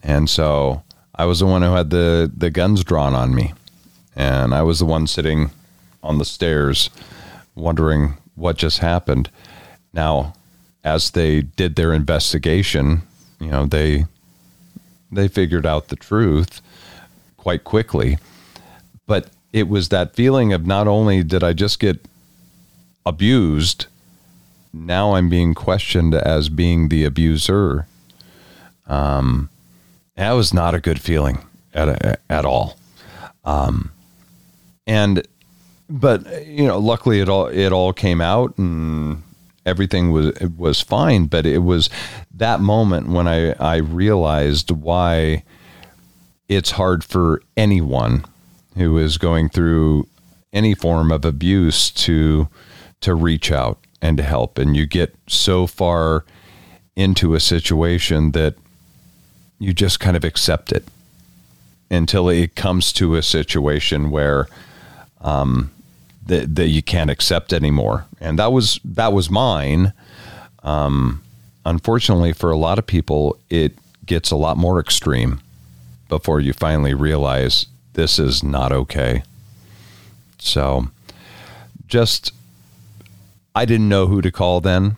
And 0.04 0.30
so 0.30 0.84
I 1.16 1.26
was 1.26 1.40
the 1.40 1.46
one 1.46 1.62
who 1.62 1.74
had 1.74 1.90
the 1.90 2.32
the 2.36 2.50
guns 2.50 2.84
drawn 2.84 3.14
on 3.14 3.36
me, 3.36 3.54
and 4.16 4.54
I 4.54 4.62
was 4.62 4.80
the 4.80 4.86
one 4.86 5.08
sitting 5.08 5.52
on 6.04 6.18
the 6.18 6.26
stairs, 6.26 6.90
wondering 7.56 8.18
what 8.36 8.58
just 8.58 8.80
happened. 8.80 9.30
Now, 9.94 10.34
as 10.84 11.12
they 11.12 11.42
did 11.42 11.76
their 11.76 11.94
investigation, 11.94 13.04
you 13.40 13.50
know 13.50 13.66
they 13.66 14.06
they 15.12 15.28
figured 15.28 15.66
out 15.66 15.90
the 15.90 15.96
truth 15.96 16.62
quite 17.38 17.64
quickly, 17.64 18.18
but 19.06 19.30
it 19.52 19.68
was 19.68 19.90
that 19.90 20.16
feeling 20.16 20.54
of 20.54 20.66
not 20.66 20.88
only 20.88 21.24
did 21.24 21.44
I 21.44 21.54
just 21.54 21.80
get 21.80 22.08
abused, 23.06 23.88
now 24.74 25.16
I'm 25.16 25.30
being 25.30 25.54
questioned 25.54 26.16
as 26.16 26.50
being 26.50 26.88
the 26.88 27.04
abuser. 27.04 27.88
Um, 28.88 29.50
that 30.16 30.32
was 30.32 30.54
not 30.54 30.74
a 30.76 30.80
good 30.80 31.02
feeling 31.02 31.40
at 31.74 32.20
at 32.30 32.46
all. 32.46 32.78
Um, 33.44 33.92
and 34.86 35.26
but 35.90 36.46
you 36.48 36.68
know, 36.68 36.80
luckily 36.80 37.20
it 37.20 37.30
all 37.30 37.48
it 37.48 37.72
all 37.72 37.94
came 37.94 38.22
out 38.22 38.58
and 38.58 39.24
everything 39.66 40.12
was 40.12 40.32
was 40.58 40.82
fine. 40.82 41.26
But 41.26 41.46
it 41.46 41.60
was 41.60 41.90
that 42.34 42.60
moment 42.60 43.10
when 43.10 43.28
I 43.28 43.52
I 43.54 43.78
realized 43.78 44.72
why 44.72 45.44
it's 46.48 46.72
hard 46.72 47.04
for 47.04 47.42
anyone 47.56 48.26
who 48.78 48.98
is 48.98 49.18
going 49.18 49.50
through 49.50 50.08
any 50.54 50.74
form 50.74 51.12
of 51.12 51.26
abuse 51.26 51.90
to 51.92 52.50
to 53.02 53.16
reach 53.16 53.52
out 53.52 53.80
and 54.02 54.18
to 54.18 54.24
help 54.24 54.58
and 54.58 54.76
you 54.76 54.86
get 54.86 55.16
so 55.28 55.68
far 55.68 56.26
into 56.96 57.34
a 57.34 57.40
situation 57.40 58.32
that 58.32 58.56
you 59.62 59.74
just 59.74 60.00
kind 60.00 60.18
of 60.18 60.24
accept 60.24 60.72
it 60.72 60.84
until 61.92 62.30
it 62.30 62.56
comes 62.56 62.92
to 62.94 63.16
a 63.16 63.22
situation 63.22 64.10
where 64.10 64.48
um, 65.22 65.70
that, 66.26 66.56
that 66.56 66.70
you 66.70 66.82
can't 66.82 67.12
accept 67.12 67.54
anymore. 67.54 68.06
And 68.20 68.40
that 68.40 68.52
was 68.52 68.80
that 68.84 69.14
was 69.14 69.30
mine. 69.30 69.94
Um, 70.64 71.22
unfortunately, 71.64 72.34
for 72.34 72.50
a 72.50 72.58
lot 72.58 72.80
of 72.80 72.88
people, 72.88 73.38
it 73.52 73.78
gets 74.04 74.32
a 74.32 74.36
lot 74.36 74.58
more 74.58 74.80
extreme 74.80 75.42
before 76.10 76.40
you 76.40 76.54
finally 76.54 76.96
realize 76.96 77.68
this 77.94 78.18
is 78.18 78.44
not 78.44 78.72
okay. 78.72 79.22
So, 80.40 80.88
just 81.88 82.34
I 83.54 83.66
didn't 83.66 83.90
know 83.90 84.08
who 84.08 84.24
to 84.24 84.32
call 84.32 84.60
then. 84.60 84.98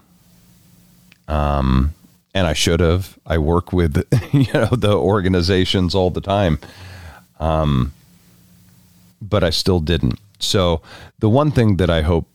Um, 1.27 1.93
and 2.33 2.47
I 2.47 2.53
should 2.53 2.79
have. 2.79 3.17
I 3.25 3.37
work 3.37 3.71
with 3.71 4.03
you 4.31 4.51
know 4.53 4.69
the 4.71 4.95
organizations 4.95 5.93
all 5.93 6.09
the 6.09 6.21
time, 6.21 6.59
um, 7.39 7.93
but 9.21 9.43
I 9.43 9.49
still 9.49 9.79
didn't. 9.79 10.19
So 10.39 10.81
the 11.19 11.29
one 11.29 11.51
thing 11.51 11.77
that 11.77 11.89
I 11.89 12.01
hope, 12.01 12.27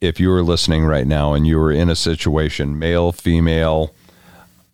if 0.00 0.20
you 0.20 0.32
are 0.32 0.42
listening 0.42 0.84
right 0.84 1.06
now 1.06 1.34
and 1.34 1.46
you 1.46 1.60
are 1.60 1.72
in 1.72 1.90
a 1.90 1.96
situation, 1.96 2.78
male, 2.78 3.12
female, 3.12 3.94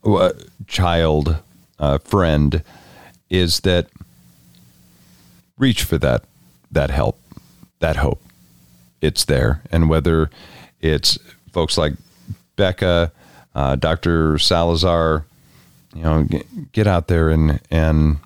uh, 0.05 0.33
child, 0.67 1.39
uh, 1.79 1.99
friend, 1.99 2.63
is 3.31 3.61
that 3.61 3.89
reach 5.57 5.83
for 5.83 5.99
that 5.99 6.25
that 6.71 6.91
help, 6.91 7.19
that 7.81 7.97
hope. 7.97 8.21
It's 9.01 9.25
there, 9.25 9.63
and 9.71 9.89
whether 9.89 10.31
it's 10.81 11.19
folks 11.53 11.77
like 11.77 11.95
Becca 12.57 13.13
uh, 13.55 13.77
Dr. 13.77 14.39
Salazar, 14.39 15.25
you 15.95 16.03
know, 16.03 16.25
get, 16.25 16.73
get 16.73 16.87
out 16.87 17.09
there 17.09 17.31
and 17.31 17.61
and 17.71 18.19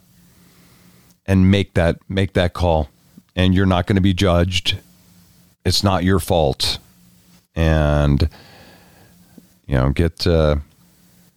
and 1.27 1.51
make 1.51 1.75
that 1.75 1.99
make 2.09 2.33
that 2.33 2.55
call, 2.55 2.89
and 3.37 3.55
you're 3.55 3.67
not 3.67 3.87
going 3.87 3.97
to 3.97 4.03
be 4.03 4.15
judged. 4.15 4.79
It's 5.65 5.85
not 5.85 6.05
your 6.05 6.19
fault, 6.19 6.79
and 7.55 8.29
you 9.67 9.75
know, 9.75 9.91
get 9.91 10.27
uh, 10.27 10.57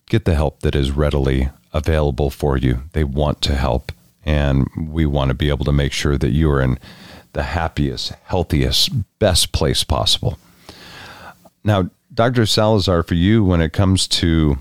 get 0.07 0.25
the 0.25 0.35
help 0.35 0.61
that 0.61 0.75
is 0.75 0.91
readily 0.91 1.49
available 1.73 2.29
for 2.29 2.57
you. 2.57 2.83
They 2.93 3.03
want 3.03 3.41
to 3.41 3.55
help, 3.55 3.91
and 4.25 4.67
we 4.77 5.05
want 5.05 5.29
to 5.29 5.35
be 5.35 5.49
able 5.49 5.65
to 5.65 5.71
make 5.73 5.91
sure 5.91 6.17
that 6.17 6.31
you 6.31 6.49
are 6.49 6.61
in 6.61 6.79
the 7.33 7.43
happiest, 7.43 8.13
healthiest, 8.23 8.91
best 9.19 9.51
place 9.51 9.83
possible. 9.83 10.37
Now, 11.63 11.89
Dr. 12.13 12.45
Salazar, 12.45 13.03
for 13.03 13.13
you, 13.13 13.43
when 13.43 13.61
it 13.61 13.73
comes 13.73 14.07
to 14.07 14.57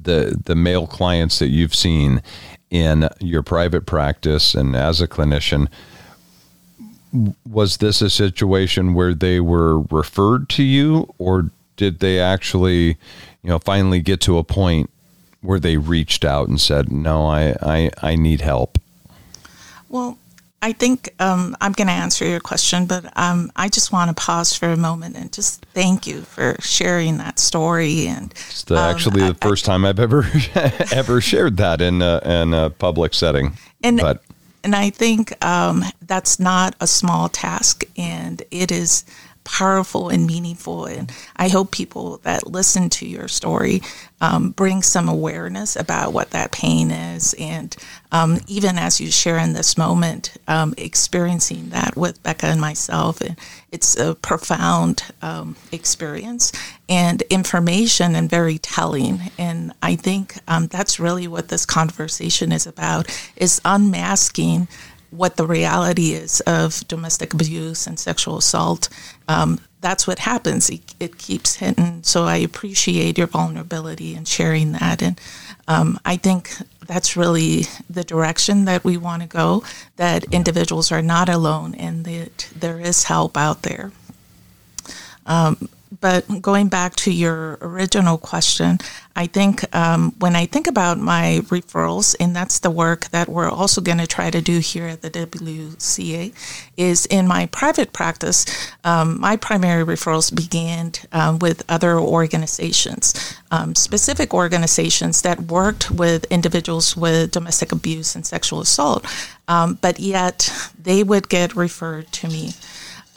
the 0.00 0.40
the 0.44 0.54
male 0.54 0.86
clients 0.86 1.38
that 1.38 1.48
you've 1.48 1.74
seen 1.74 2.22
in 2.70 3.08
your 3.20 3.42
private 3.42 3.86
practice 3.86 4.54
and 4.54 4.74
as 4.76 5.00
a 5.00 5.08
clinician, 5.08 5.68
was 7.48 7.78
this 7.78 8.00
a 8.00 8.10
situation 8.10 8.94
where 8.94 9.14
they 9.14 9.40
were 9.40 9.80
referred 9.80 10.48
to 10.50 10.62
you, 10.62 11.12
or 11.18 11.50
did 11.76 12.00
they 12.00 12.20
actually, 12.20 12.96
you 13.42 13.50
know, 13.50 13.58
finally 13.58 14.00
get 14.00 14.20
to 14.22 14.38
a 14.38 14.44
point 14.44 14.90
where 15.40 15.60
they 15.60 15.76
reached 15.76 16.24
out 16.24 16.48
and 16.48 16.60
said, 16.60 16.90
"No, 16.92 17.26
I 17.26 17.56
I, 17.62 17.90
I 18.02 18.16
need 18.16 18.40
help"? 18.40 18.78
Well, 19.88 20.18
I 20.60 20.72
think 20.72 21.14
um, 21.20 21.56
I'm 21.60 21.72
going 21.72 21.86
to 21.86 21.92
answer 21.94 22.26
your 22.26 22.40
question, 22.40 22.86
but 22.86 23.16
um, 23.16 23.52
I 23.54 23.68
just 23.68 23.92
want 23.92 24.08
to 24.08 24.20
pause 24.20 24.54
for 24.54 24.68
a 24.68 24.76
moment 24.76 25.16
and 25.16 25.32
just 25.32 25.64
thank 25.72 26.06
you 26.06 26.22
for 26.22 26.56
sharing 26.60 27.18
that 27.18 27.38
story. 27.38 28.08
And 28.08 28.32
it's 28.32 28.64
the, 28.64 28.76
um, 28.76 28.90
actually 28.90 29.20
the 29.20 29.36
I, 29.40 29.46
first 29.46 29.68
I, 29.68 29.72
time 29.72 29.84
I've 29.84 30.00
ever 30.00 30.24
ever 30.92 31.20
shared 31.20 31.58
that 31.58 31.80
in 31.80 32.02
a, 32.02 32.20
in 32.24 32.54
a 32.54 32.70
public 32.70 33.14
setting. 33.14 33.52
And 33.84 33.98
but. 33.98 34.24
and 34.64 34.74
I 34.74 34.90
think 34.90 35.32
um, 35.44 35.84
that's 36.02 36.40
not 36.40 36.74
a 36.80 36.88
small 36.88 37.28
task, 37.28 37.84
and 37.96 38.42
it 38.50 38.72
is 38.72 39.04
powerful 39.48 40.10
and 40.10 40.26
meaningful. 40.26 40.84
And 40.84 41.10
I 41.36 41.48
hope 41.48 41.70
people 41.70 42.18
that 42.18 42.46
listen 42.46 42.90
to 42.90 43.06
your 43.06 43.28
story 43.28 43.80
um, 44.20 44.50
bring 44.50 44.82
some 44.82 45.08
awareness 45.08 45.74
about 45.74 46.12
what 46.12 46.30
that 46.30 46.52
pain 46.52 46.90
is. 46.90 47.34
And 47.38 47.74
um, 48.12 48.40
even 48.46 48.76
as 48.76 49.00
you 49.00 49.10
share 49.10 49.38
in 49.38 49.54
this 49.54 49.78
moment, 49.78 50.36
um, 50.48 50.74
experiencing 50.76 51.70
that 51.70 51.96
with 51.96 52.22
Becca 52.22 52.46
and 52.46 52.60
myself, 52.60 53.20
and 53.20 53.36
it's 53.72 53.96
a 53.96 54.14
profound 54.16 55.04
um, 55.22 55.56
experience 55.72 56.52
and 56.88 57.22
information 57.22 58.14
and 58.14 58.28
very 58.28 58.58
telling. 58.58 59.20
And 59.38 59.72
I 59.82 59.96
think 59.96 60.36
um, 60.46 60.66
that's 60.66 61.00
really 61.00 61.26
what 61.26 61.48
this 61.48 61.64
conversation 61.64 62.52
is 62.52 62.66
about: 62.66 63.06
is 63.36 63.60
unmasking 63.64 64.68
what 65.10 65.36
the 65.36 65.46
reality 65.46 66.12
is 66.12 66.40
of 66.40 66.86
domestic 66.88 67.32
abuse 67.32 67.86
and 67.86 67.98
sexual 67.98 68.38
assault. 68.38 68.88
Um, 69.26 69.60
that's 69.80 70.06
what 70.06 70.18
happens. 70.20 70.68
It, 70.68 70.94
it, 70.98 71.18
keeps 71.18 71.56
hitting. 71.56 72.02
So 72.02 72.24
I 72.24 72.36
appreciate 72.36 73.16
your 73.16 73.28
vulnerability 73.28 74.14
and 74.14 74.26
sharing 74.26 74.72
that. 74.72 75.02
And 75.02 75.20
um, 75.68 76.00
I 76.04 76.16
think 76.16 76.50
that's 76.86 77.16
really 77.16 77.64
the 77.88 78.02
direction 78.02 78.64
that 78.64 78.84
we 78.84 78.96
want 78.96 79.22
to 79.22 79.28
go. 79.28 79.62
That 79.96 80.24
individuals 80.32 80.90
are 80.90 81.02
not 81.02 81.28
alone, 81.28 81.74
and 81.74 82.04
that 82.06 82.50
there 82.56 82.80
is 82.80 83.04
help 83.04 83.36
out 83.36 83.62
there. 83.62 83.92
Um, 85.26 85.68
but 86.00 86.40
going 86.40 86.68
back 86.68 86.94
to 86.96 87.12
your 87.12 87.58
original 87.60 88.18
question, 88.18 88.78
I 89.16 89.26
think 89.26 89.74
um, 89.74 90.14
when 90.20 90.36
I 90.36 90.46
think 90.46 90.68
about 90.68 90.98
my 90.98 91.40
referrals, 91.46 92.14
and 92.20 92.36
that's 92.36 92.60
the 92.60 92.70
work 92.70 93.06
that 93.06 93.28
we're 93.28 93.48
also 93.50 93.80
going 93.80 93.98
to 93.98 94.06
try 94.06 94.30
to 94.30 94.40
do 94.40 94.60
here 94.60 94.86
at 94.86 95.02
the 95.02 95.10
WCA, 95.10 96.32
is 96.76 97.06
in 97.06 97.26
my 97.26 97.46
private 97.46 97.92
practice, 97.92 98.46
um, 98.84 99.20
my 99.20 99.36
primary 99.36 99.84
referrals 99.84 100.34
began 100.34 100.92
um, 101.10 101.40
with 101.40 101.64
other 101.68 101.98
organizations, 101.98 103.36
um, 103.50 103.74
specific 103.74 104.32
organizations 104.32 105.22
that 105.22 105.42
worked 105.42 105.90
with 105.90 106.24
individuals 106.30 106.96
with 106.96 107.32
domestic 107.32 107.72
abuse 107.72 108.14
and 108.14 108.24
sexual 108.24 108.60
assault, 108.60 109.04
um, 109.48 109.78
but 109.80 109.98
yet 109.98 110.48
they 110.80 111.02
would 111.02 111.28
get 111.28 111.56
referred 111.56 112.10
to 112.12 112.28
me. 112.28 112.52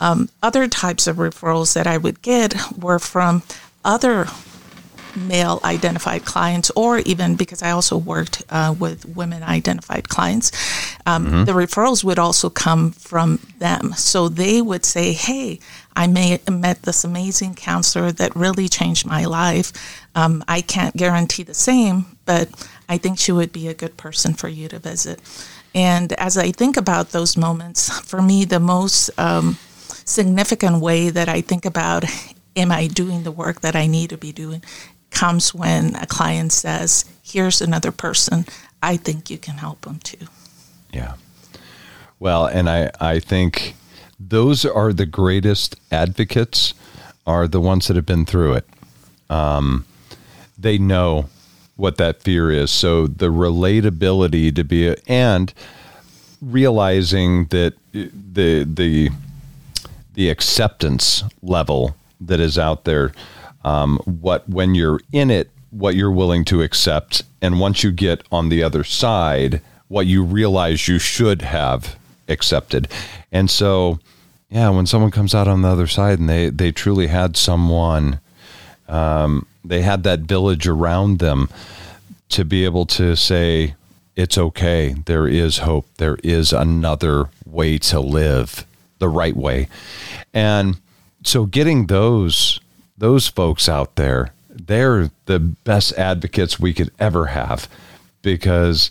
Um, 0.02 0.28
other 0.42 0.66
types 0.66 1.06
of 1.06 1.16
referrals 1.16 1.74
that 1.74 1.86
I 1.86 1.96
would 1.96 2.22
get 2.22 2.54
were 2.76 2.98
from 2.98 3.44
other 3.84 4.26
male 5.14 5.60
identified 5.62 6.24
clients, 6.24 6.70
or 6.74 6.98
even 6.98 7.36
because 7.36 7.62
I 7.62 7.70
also 7.70 7.96
worked 7.96 8.42
uh, 8.50 8.74
with 8.76 9.06
women 9.06 9.44
identified 9.44 10.08
clients, 10.08 10.50
um, 11.06 11.26
mm-hmm. 11.26 11.44
the 11.44 11.52
referrals 11.52 12.02
would 12.02 12.18
also 12.18 12.50
come 12.50 12.90
from 12.90 13.38
them. 13.58 13.92
So 13.92 14.28
they 14.28 14.60
would 14.60 14.84
say, 14.84 15.12
Hey, 15.12 15.60
I 15.94 16.08
may, 16.08 16.40
met 16.50 16.82
this 16.82 17.04
amazing 17.04 17.54
counselor 17.54 18.10
that 18.10 18.34
really 18.34 18.68
changed 18.68 19.06
my 19.06 19.24
life. 19.24 19.72
Um, 20.16 20.42
I 20.48 20.62
can't 20.62 20.96
guarantee 20.96 21.44
the 21.44 21.54
same, 21.54 22.06
but 22.24 22.48
I 22.88 22.98
think 22.98 23.18
she 23.18 23.30
would 23.30 23.52
be 23.52 23.68
a 23.68 23.74
good 23.74 23.96
person 23.96 24.34
for 24.34 24.48
you 24.48 24.68
to 24.68 24.80
visit. 24.80 25.20
And 25.74 26.12
as 26.14 26.36
I 26.36 26.50
think 26.50 26.76
about 26.76 27.10
those 27.10 27.36
moments, 27.36 28.00
for 28.00 28.20
me, 28.20 28.44
the 28.44 28.60
most 28.60 29.10
um, 29.16 29.58
significant 30.04 30.80
way 30.80 31.10
that 31.10 31.28
I 31.28 31.40
think 31.40 31.64
about 31.64 32.04
am 32.56 32.70
I 32.70 32.86
doing 32.86 33.22
the 33.22 33.32
work 33.32 33.60
that 33.60 33.76
I 33.76 33.86
need 33.86 34.10
to 34.10 34.18
be 34.18 34.32
doing 34.32 34.62
comes 35.10 35.54
when 35.54 35.94
a 35.96 36.06
client 36.06 36.52
says, 36.52 37.04
Here's 37.22 37.60
another 37.60 37.92
person 37.92 38.44
I 38.82 38.96
think 38.96 39.30
you 39.30 39.38
can 39.38 39.58
help 39.58 39.82
them 39.82 40.00
too. 40.00 40.26
Yeah. 40.92 41.14
Well, 42.18 42.46
and 42.46 42.68
I, 42.68 42.90
I 43.00 43.20
think 43.20 43.74
those 44.18 44.64
are 44.64 44.92
the 44.92 45.06
greatest 45.06 45.76
advocates 45.90 46.74
are 47.26 47.46
the 47.46 47.60
ones 47.60 47.86
that 47.86 47.96
have 47.96 48.06
been 48.06 48.26
through 48.26 48.54
it. 48.54 48.66
Um, 49.30 49.86
they 50.58 50.78
know 50.78 51.28
what 51.76 51.96
that 51.96 52.22
fear 52.22 52.50
is. 52.50 52.70
So 52.70 53.06
the 53.06 53.28
relatability 53.32 54.54
to 54.54 54.64
be 54.64 54.94
and 55.06 55.52
realizing 56.40 57.46
that 57.46 57.74
the 57.92 58.64
the 58.64 59.10
the 60.14 60.28
acceptance 60.28 61.24
level 61.42 61.96
that 62.20 62.40
is 62.40 62.58
out 62.58 62.84
there, 62.84 63.12
um, 63.64 63.98
what 64.04 64.48
when 64.48 64.74
you're 64.74 65.00
in 65.12 65.30
it, 65.30 65.50
what 65.70 65.94
you're 65.94 66.10
willing 66.10 66.44
to 66.44 66.62
accept, 66.62 67.22
and 67.40 67.60
once 67.60 67.82
you 67.82 67.90
get 67.90 68.22
on 68.30 68.48
the 68.48 68.62
other 68.62 68.84
side, 68.84 69.60
what 69.88 70.06
you 70.06 70.22
realize 70.22 70.88
you 70.88 70.98
should 70.98 71.42
have 71.42 71.96
accepted, 72.28 72.88
and 73.30 73.50
so 73.50 73.98
yeah, 74.50 74.68
when 74.68 74.86
someone 74.86 75.10
comes 75.10 75.34
out 75.34 75.48
on 75.48 75.62
the 75.62 75.68
other 75.68 75.86
side 75.86 76.18
and 76.18 76.28
they 76.28 76.50
they 76.50 76.72
truly 76.72 77.06
had 77.06 77.36
someone, 77.36 78.20
um, 78.86 79.46
they 79.64 79.82
had 79.82 80.02
that 80.02 80.20
village 80.20 80.66
around 80.66 81.18
them 81.18 81.48
to 82.28 82.44
be 82.44 82.64
able 82.64 82.84
to 82.86 83.16
say 83.16 83.74
it's 84.14 84.36
okay. 84.36 84.94
There 85.06 85.26
is 85.26 85.58
hope. 85.58 85.86
There 85.96 86.18
is 86.22 86.52
another 86.52 87.30
way 87.46 87.78
to 87.78 88.00
live 88.00 88.66
the 89.02 89.08
right 89.08 89.36
way, 89.36 89.68
and 90.32 90.80
so 91.22 91.44
getting 91.44 91.86
those 91.86 92.58
those 92.96 93.28
folks 93.28 93.68
out 93.68 93.96
there, 93.96 94.32
they're 94.48 95.10
the 95.26 95.38
best 95.38 95.92
advocates 95.98 96.58
we 96.58 96.72
could 96.72 96.90
ever 96.98 97.26
have 97.26 97.68
because 98.22 98.90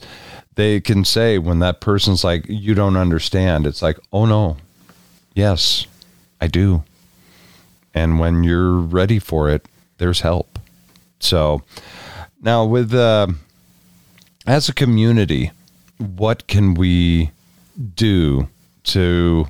they 0.55 0.79
can 0.79 1.03
say 1.03 1.39
when 1.39 1.59
that 1.59 1.81
person's 1.81 2.23
like 2.23 2.45
you 2.47 2.75
don't 2.75 2.97
understand 2.97 3.65
it's 3.65 3.81
like 3.81 3.97
oh 4.11 4.25
no 4.25 4.57
Yes, 5.33 5.87
I 6.39 6.47
do. 6.47 6.83
And 7.93 8.19
when 8.19 8.43
you're 8.43 8.73
ready 8.73 9.19
for 9.19 9.49
it, 9.49 9.65
there's 9.97 10.21
help. 10.21 10.59
So 11.19 11.61
now, 12.41 12.65
with 12.65 12.93
uh, 12.93 13.27
as 14.47 14.67
a 14.67 14.73
community, 14.73 15.51
what 15.97 16.47
can 16.47 16.73
we 16.73 17.31
do 17.95 18.49
to 18.83 19.47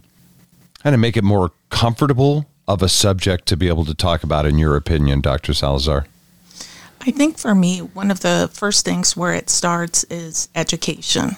kind 0.83 0.93
of 0.93 0.99
make 0.99 1.17
it 1.17 1.23
more 1.23 1.51
comfortable 1.69 2.45
of 2.67 2.81
a 2.81 2.89
subject 2.89 3.47
to 3.47 3.57
be 3.57 3.67
able 3.67 3.85
to 3.85 3.93
talk 3.93 4.23
about, 4.23 4.45
in 4.45 4.57
your 4.57 4.75
opinion, 4.75 5.21
Dr. 5.21 5.53
Salazar? 5.53 6.05
I 7.01 7.11
think 7.11 7.37
for 7.37 7.55
me, 7.55 7.79
one 7.79 8.11
of 8.11 8.19
the 8.19 8.49
first 8.53 8.85
things 8.85 9.17
where 9.17 9.33
it 9.33 9.49
starts 9.49 10.03
is 10.05 10.49
education. 10.55 11.35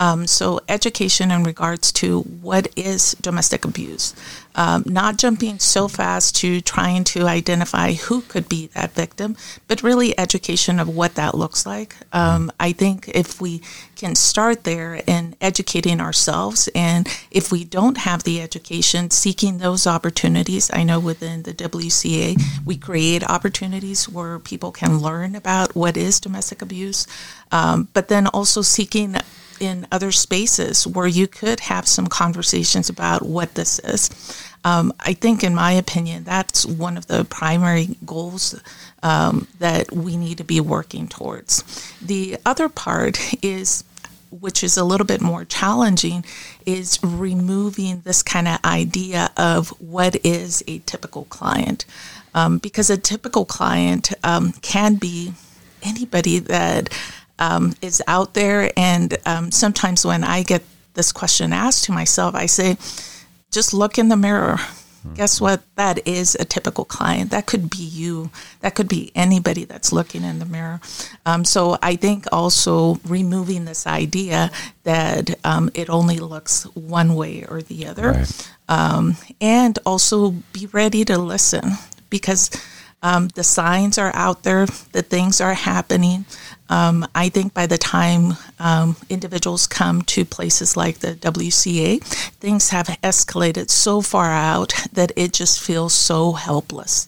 Um, 0.00 0.26
so, 0.26 0.60
education 0.68 1.30
in 1.30 1.42
regards 1.42 1.92
to 1.92 2.20
what 2.20 2.68
is 2.76 3.12
domestic 3.20 3.64
abuse, 3.64 4.14
um, 4.54 4.84
not 4.86 5.18
jumping 5.18 5.58
so 5.58 5.88
fast 5.88 6.36
to 6.36 6.60
trying 6.60 7.04
to 7.04 7.26
identify 7.26 7.92
who 7.92 8.22
could 8.22 8.48
be 8.48 8.68
that 8.68 8.92
victim, 8.92 9.36
but 9.66 9.82
really 9.82 10.18
education 10.18 10.78
of 10.78 10.88
what 10.88 11.14
that 11.16 11.34
looks 11.34 11.66
like. 11.66 11.96
Um, 12.12 12.52
I 12.60 12.72
think 12.72 13.08
if 13.14 13.40
we 13.40 13.60
can 13.96 14.14
start 14.14 14.64
there 14.64 15.02
in 15.06 15.34
educating 15.40 16.00
ourselves, 16.00 16.68
and 16.74 17.08
if 17.30 17.50
we 17.50 17.64
don't 17.64 17.98
have 17.98 18.22
the 18.22 18.40
education, 18.40 19.10
seeking 19.10 19.58
those 19.58 19.86
opportunities. 19.86 20.70
I 20.72 20.84
know 20.84 21.00
within 21.00 21.42
the 21.42 21.52
WCA, 21.52 22.40
we 22.64 22.76
create 22.76 23.28
opportunities 23.28 24.08
where 24.08 24.38
people 24.38 24.72
can 24.72 24.98
learn 24.98 25.34
about 25.34 25.74
what 25.74 25.96
is 25.96 26.20
domestic 26.20 26.62
abuse, 26.62 27.06
um, 27.50 27.88
but 27.92 28.08
then 28.08 28.26
also 28.28 28.62
seeking 28.62 29.16
in 29.60 29.86
other 29.90 30.12
spaces 30.12 30.86
where 30.86 31.06
you 31.06 31.26
could 31.26 31.60
have 31.60 31.86
some 31.86 32.06
conversations 32.06 32.88
about 32.88 33.22
what 33.22 33.54
this 33.54 33.78
is. 33.80 34.10
Um, 34.64 34.92
I 35.00 35.12
think, 35.12 35.44
in 35.44 35.54
my 35.54 35.72
opinion, 35.72 36.24
that's 36.24 36.66
one 36.66 36.96
of 36.96 37.06
the 37.06 37.24
primary 37.24 37.96
goals 38.04 38.60
um, 39.02 39.46
that 39.58 39.92
we 39.92 40.16
need 40.16 40.38
to 40.38 40.44
be 40.44 40.60
working 40.60 41.08
towards. 41.08 41.62
The 42.02 42.38
other 42.44 42.68
part 42.68 43.18
is 43.42 43.84
which 44.30 44.62
is 44.62 44.76
a 44.76 44.84
little 44.84 45.06
bit 45.06 45.20
more 45.20 45.44
challenging, 45.44 46.24
is 46.66 46.98
removing 47.02 48.00
this 48.00 48.22
kind 48.22 48.46
of 48.46 48.58
idea 48.64 49.30
of 49.36 49.70
what 49.80 50.16
is 50.24 50.62
a 50.66 50.78
typical 50.80 51.24
client. 51.24 51.84
Um, 52.34 52.58
because 52.58 52.90
a 52.90 52.98
typical 52.98 53.44
client 53.44 54.12
um, 54.22 54.52
can 54.60 54.96
be 54.96 55.32
anybody 55.82 56.38
that 56.40 56.90
um, 57.38 57.74
is 57.82 58.02
out 58.06 58.34
there. 58.34 58.70
And 58.76 59.16
um, 59.26 59.50
sometimes 59.50 60.04
when 60.04 60.24
I 60.24 60.42
get 60.42 60.62
this 60.94 61.12
question 61.12 61.52
asked 61.52 61.84
to 61.84 61.92
myself, 61.92 62.34
I 62.34 62.46
say, 62.46 62.76
just 63.50 63.72
look 63.72 63.98
in 63.98 64.08
the 64.08 64.16
mirror. 64.16 64.56
Mm-hmm. 64.56 65.14
Guess 65.14 65.40
what? 65.40 65.62
That 65.76 66.06
is 66.06 66.34
a 66.34 66.44
typical 66.44 66.84
client. 66.84 67.30
That 67.30 67.46
could 67.46 67.70
be 67.70 67.78
you. 67.78 68.30
That 68.60 68.74
could 68.74 68.88
be 68.88 69.12
anybody 69.14 69.64
that's 69.64 69.92
looking 69.92 70.24
in 70.24 70.40
the 70.40 70.44
mirror. 70.44 70.80
Um, 71.24 71.44
so 71.44 71.78
I 71.82 71.96
think 71.96 72.26
also 72.32 72.96
removing 73.04 73.64
this 73.64 73.86
idea 73.86 74.50
that 74.82 75.38
um, 75.44 75.70
it 75.74 75.88
only 75.88 76.18
looks 76.18 76.64
one 76.74 77.14
way 77.14 77.44
or 77.44 77.62
the 77.62 77.86
other, 77.86 78.10
right. 78.10 78.54
Um, 78.68 79.16
and 79.40 79.78
also 79.86 80.34
be 80.52 80.66
ready 80.66 81.04
to 81.06 81.16
listen 81.16 81.72
because 82.10 82.50
um, 83.02 83.28
the 83.28 83.44
signs 83.44 83.98
are 83.98 84.14
out 84.14 84.42
there, 84.42 84.66
the 84.92 85.02
things 85.02 85.40
are 85.40 85.54
happening. 85.54 86.24
Um, 86.68 87.06
I 87.14 87.28
think 87.28 87.54
by 87.54 87.66
the 87.66 87.78
time 87.78 88.34
um, 88.58 88.96
individuals 89.08 89.66
come 89.66 90.02
to 90.02 90.24
places 90.24 90.76
like 90.76 90.98
the 90.98 91.14
WCA, 91.14 92.02
things 92.02 92.70
have 92.70 92.88
escalated 93.02 93.70
so 93.70 94.02
far 94.02 94.30
out 94.30 94.74
that 94.92 95.12
it 95.16 95.32
just 95.32 95.60
feels 95.60 95.94
so 95.94 96.32
helpless. 96.32 97.06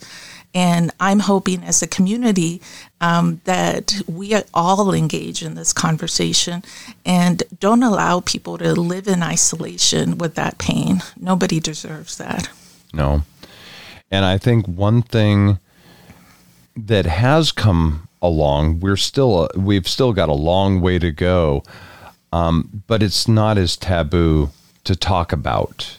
And 0.53 0.91
I'm 0.99 1.21
hoping 1.21 1.63
as 1.63 1.81
a 1.81 1.87
community 1.87 2.61
um, 3.01 3.41
that 3.45 4.03
we 4.09 4.35
all 4.53 4.93
engage 4.93 5.43
in 5.43 5.55
this 5.55 5.73
conversation 5.73 6.65
and 7.05 7.43
don't 7.61 7.85
allow 7.85 8.21
people 8.21 8.59
to 8.59 8.73
live 8.73 9.07
in 9.07 9.23
isolation 9.23 10.19
with 10.19 10.35
that 10.35 10.59
pain. 10.59 11.03
Nobody 11.17 11.61
deserves 11.61 12.17
that. 12.19 12.49
No. 12.93 13.23
And 14.11 14.25
I 14.25 14.39
think 14.39 14.67
one 14.67 15.03
thing 15.03 15.61
that 16.87 17.07
has 17.07 17.53
come 17.53 18.09
along. 18.23 18.81
We're 18.81 18.97
still 18.97 19.49
we've 19.57 19.89
still 19.89 20.13
got 20.13 20.29
a 20.29 20.35
long 20.35 20.81
way 20.81 20.99
to 20.99 21.11
go, 21.11 21.63
um, 22.33 22.83
but 22.87 23.03
it's 23.03 23.29
not 23.29 23.59
as 23.59 23.77
taboo 23.77 24.51
to 24.85 24.97
talk 24.97 25.33
about 25.33 25.99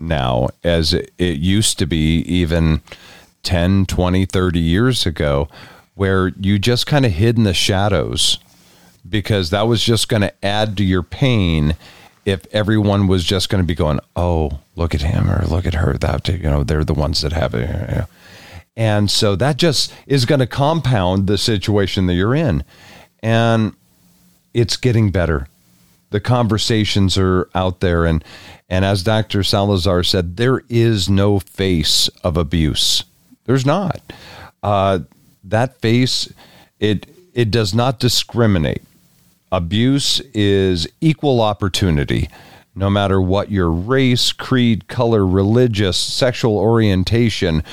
now 0.00 0.48
as 0.62 0.92
it, 0.92 1.12
it 1.18 1.38
used 1.38 1.78
to 1.78 1.86
be 1.86 2.18
even 2.20 2.80
10, 3.42 3.86
20, 3.86 4.26
30 4.26 4.58
years 4.58 5.06
ago, 5.06 5.48
where 5.94 6.28
you 6.40 6.58
just 6.58 6.86
kind 6.86 7.04
of 7.06 7.12
hid 7.12 7.36
in 7.36 7.44
the 7.44 7.54
shadows 7.54 8.38
because 9.08 9.50
that 9.50 9.66
was 9.66 9.82
just 9.82 10.08
going 10.08 10.22
to 10.22 10.44
add 10.44 10.76
to 10.76 10.84
your 10.84 11.02
pain 11.02 11.74
if 12.24 12.46
everyone 12.52 13.06
was 13.06 13.24
just 13.24 13.48
going 13.48 13.62
to 13.62 13.66
be 13.66 13.74
going, 13.74 13.98
oh, 14.14 14.60
look 14.76 14.94
at 14.94 15.00
him 15.00 15.30
or 15.30 15.44
look 15.46 15.66
at 15.66 15.74
her. 15.74 15.94
That 15.94 16.28
you 16.28 16.38
know, 16.38 16.62
they're 16.62 16.84
the 16.84 16.94
ones 16.94 17.22
that 17.22 17.32
have 17.32 17.54
it. 17.54 18.06
And 18.78 19.10
so 19.10 19.34
that 19.34 19.56
just 19.56 19.92
is 20.06 20.24
going 20.24 20.38
to 20.38 20.46
compound 20.46 21.26
the 21.26 21.36
situation 21.36 22.06
that 22.06 22.14
you're 22.14 22.34
in. 22.34 22.62
And 23.24 23.74
it's 24.54 24.76
getting 24.76 25.10
better. 25.10 25.48
The 26.10 26.20
conversations 26.20 27.18
are 27.18 27.50
out 27.56 27.80
there. 27.80 28.06
And, 28.06 28.24
and 28.68 28.84
as 28.84 29.02
Dr. 29.02 29.42
Salazar 29.42 30.04
said, 30.04 30.36
there 30.36 30.62
is 30.68 31.08
no 31.08 31.40
face 31.40 32.06
of 32.22 32.36
abuse. 32.36 33.02
There's 33.46 33.66
not. 33.66 34.00
Uh, 34.62 35.00
that 35.42 35.80
face, 35.80 36.32
it, 36.78 37.06
it 37.34 37.50
does 37.50 37.74
not 37.74 37.98
discriminate. 37.98 38.82
Abuse 39.50 40.20
is 40.34 40.86
equal 41.00 41.40
opportunity 41.40 42.28
no 42.76 42.88
matter 42.88 43.20
what 43.20 43.50
your 43.50 43.72
race, 43.72 44.30
creed, 44.30 44.86
color, 44.86 45.26
religious, 45.26 45.96
sexual 45.96 46.56
orientation, 46.56 47.64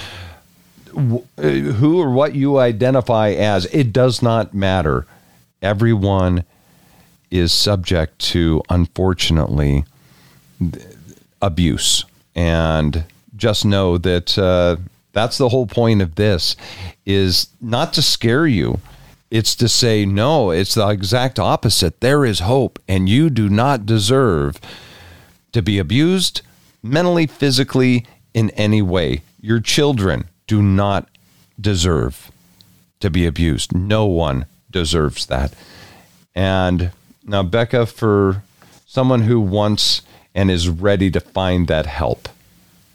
who 0.95 1.99
or 2.01 2.09
what 2.11 2.35
you 2.35 2.57
identify 2.57 3.29
as, 3.29 3.65
it 3.67 3.91
does 3.91 4.21
not 4.21 4.53
matter. 4.53 5.05
Everyone 5.61 6.43
is 7.31 7.51
subject 7.51 8.19
to, 8.19 8.61
unfortunately, 8.69 9.85
abuse. 11.41 12.05
And 12.35 13.03
just 13.35 13.65
know 13.65 13.97
that 13.97 14.37
uh, 14.37 14.77
that's 15.11 15.37
the 15.37 15.49
whole 15.49 15.67
point 15.67 16.01
of 16.01 16.15
this 16.15 16.55
is 17.05 17.47
not 17.61 17.93
to 17.93 18.01
scare 18.01 18.47
you. 18.47 18.79
It's 19.31 19.55
to 19.55 19.67
say, 19.67 20.05
no, 20.05 20.51
it's 20.51 20.75
the 20.75 20.87
exact 20.87 21.39
opposite. 21.39 21.99
There 21.99 22.25
is 22.25 22.39
hope, 22.39 22.79
and 22.87 23.09
you 23.09 23.29
do 23.29 23.49
not 23.49 23.85
deserve 23.85 24.59
to 25.51 25.61
be 25.61 25.79
abused 25.79 26.41
mentally, 26.83 27.27
physically, 27.27 28.05
in 28.33 28.49
any 28.51 28.81
way. 28.81 29.21
Your 29.41 29.59
children, 29.59 30.25
do 30.47 30.61
not 30.61 31.07
deserve 31.59 32.31
to 32.99 33.09
be 33.09 33.25
abused. 33.25 33.75
No 33.75 34.05
one 34.05 34.45
deserves 34.71 35.25
that. 35.27 35.53
And 36.33 36.91
Now, 37.23 37.41
Becca, 37.43 37.87
for 37.87 38.43
someone 38.85 39.23
who 39.23 39.39
wants 39.39 40.01
and 40.35 40.51
is 40.51 40.69
ready 40.69 41.09
to 41.11 41.19
find 41.19 41.67
that 41.67 41.85
help, 41.85 42.29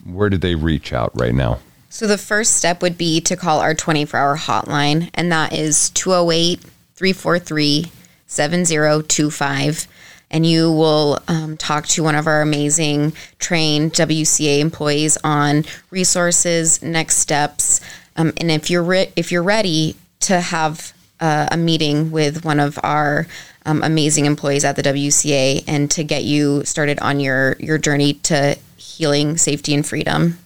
where 0.05 0.31
do 0.31 0.37
they 0.37 0.55
reach 0.55 0.93
out 0.93 1.11
right 1.15 1.35
now? 1.35 1.59
So 1.89 2.07
the 2.07 2.19
first 2.19 2.57
step 2.57 2.83
would 2.83 2.97
be 2.97 3.21
to 3.23 3.37
call 3.37 3.59
our 3.59 3.75
24 3.75 4.19
hour 4.19 4.37
hotline, 4.37 5.11
and 5.15 5.33
that 5.33 5.53
is 5.53 5.91
208 5.91 6.61
343 6.95 7.91
7025. 8.29 9.89
And 10.31 10.47
you 10.47 10.71
will 10.73 11.19
um, 11.27 11.57
talk 11.57 11.87
to 11.89 12.05
one 12.05 12.15
of 12.15 12.27
our 12.27 12.41
amazing 12.41 13.15
trained 13.39 13.93
WCA 13.93 14.61
employees 14.61 15.19
on 15.25 15.65
resources, 15.91 16.83
next 16.83 17.17
steps, 17.17 17.81
um, 18.17 18.33
and 18.37 18.51
if 18.51 18.71
you're 18.71 18.83
re- 18.83 19.13
if 19.17 19.33
you're 19.33 19.43
ready 19.43 19.97
to 20.21 20.41
have 20.41 20.93
uh, 21.21 21.49
a 21.51 21.57
meeting 21.57 22.11
with 22.11 22.45
one 22.45 22.61
of 22.61 22.79
our 22.83 23.27
um, 23.67 23.83
amazing 23.83 24.27
employees 24.27 24.65
at 24.65 24.77
the 24.77 24.83
WCA 24.83 25.65
and 25.67 25.91
to 25.91 26.05
get 26.05 26.25
you 26.25 26.65
started 26.65 26.99
on 27.01 27.21
your 27.21 27.57
your 27.59 27.79
journey 27.79 28.15
to 28.15 28.57
healing, 28.77 29.37
safety, 29.37 29.75
and 29.75 29.87
freedom. 29.87 30.39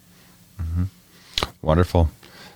Mm-hmm. 0.61 0.85
Wonderful. 1.63 2.11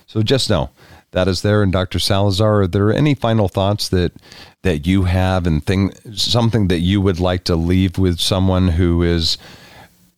So 0.07 0.21
just 0.23 0.49
know 0.49 0.69
that 1.11 1.27
is 1.27 1.41
there. 1.41 1.63
And 1.63 1.71
Dr. 1.71 1.99
Salazar, 1.99 2.61
are 2.61 2.67
there 2.67 2.93
any 2.93 3.15
final 3.15 3.47
thoughts 3.47 3.89
that 3.89 4.13
that 4.61 4.85
you 4.85 5.03
have 5.03 5.47
and 5.47 5.65
thing 5.65 5.93
something 6.13 6.67
that 6.67 6.79
you 6.79 6.99
would 6.99 7.19
like 7.19 7.43
to 7.45 7.55
leave 7.55 7.97
with 7.97 8.19
someone 8.19 8.69
who 8.69 9.01
is 9.01 9.37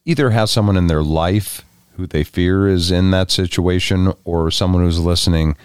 either 0.05 0.31
has 0.31 0.49
someone 0.49 0.77
in 0.77 0.87
their 0.87 1.03
life 1.03 1.63
who 1.95 2.07
they 2.07 2.23
fear 2.23 2.67
is 2.67 2.91
in 2.91 3.11
that 3.11 3.29
situation 3.29 4.13
or 4.23 4.49
someone 4.49 4.81
who's 4.81 4.99
listening 4.99 5.55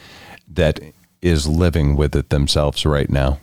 that 0.46 0.78
is 1.22 1.48
living 1.48 1.96
with 1.96 2.14
it 2.14 2.28
themselves 2.28 2.84
right 2.84 3.08
now? 3.08 3.38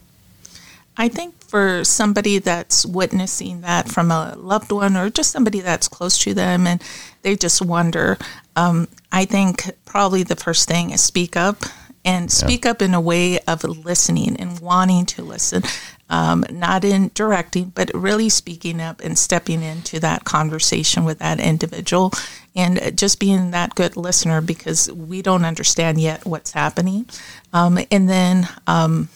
I 0.96 1.08
think 1.08 1.34
for 1.54 1.84
somebody 1.84 2.40
that's 2.40 2.84
witnessing 2.84 3.62
that 3.62 3.88
from 3.88 4.10
a 4.10 4.34
loved 4.36 4.72
one 4.72 4.98
or 4.98 5.08
just 5.12 5.30
somebody 5.30 5.60
that's 5.60 5.88
close 5.88 6.18
to 6.18 6.34
them 6.34 6.66
and 6.66 6.82
they 7.22 7.36
just 7.36 7.62
wonder, 7.62 8.18
um, 8.56 8.88
I 9.12 9.26
think 9.26 9.70
probably 9.86 10.24
the 10.24 10.36
first 10.36 10.68
thing 10.68 10.90
is 10.90 11.02
speak 11.02 11.38
up 11.38 11.58
and 12.04 12.32
speak 12.32 12.66
yeah. 12.66 12.72
up 12.72 12.82
in 12.82 12.96
a 12.96 13.00
way 13.00 13.38
of 13.42 13.64
listening 13.64 14.36
and 14.38 14.60
wanting 14.62 15.06
to 15.06 15.22
listen, 15.22 15.62
um, 16.10 16.44
not 16.50 16.84
in 16.84 17.12
directing, 17.14 17.66
but 17.66 17.92
really 17.94 18.30
speaking 18.30 18.82
up 18.82 19.00
and 19.02 19.16
stepping 19.16 19.62
into 19.62 20.00
that 20.00 20.24
conversation 20.24 21.06
with 21.06 21.20
that 21.20 21.40
individual 21.40 22.12
and 22.56 22.98
just 22.98 23.20
being 23.20 23.52
that 23.52 23.76
good 23.76 23.96
listener 23.96 24.42
because 24.42 24.92
we 24.92 25.22
don't 25.22 25.46
understand 25.46 26.02
yet 26.02 26.26
what's 26.26 26.54
happening. 26.54 27.06
Um, 27.54 27.78
and 27.92 28.10
then 28.10 28.50
um, 28.66 29.08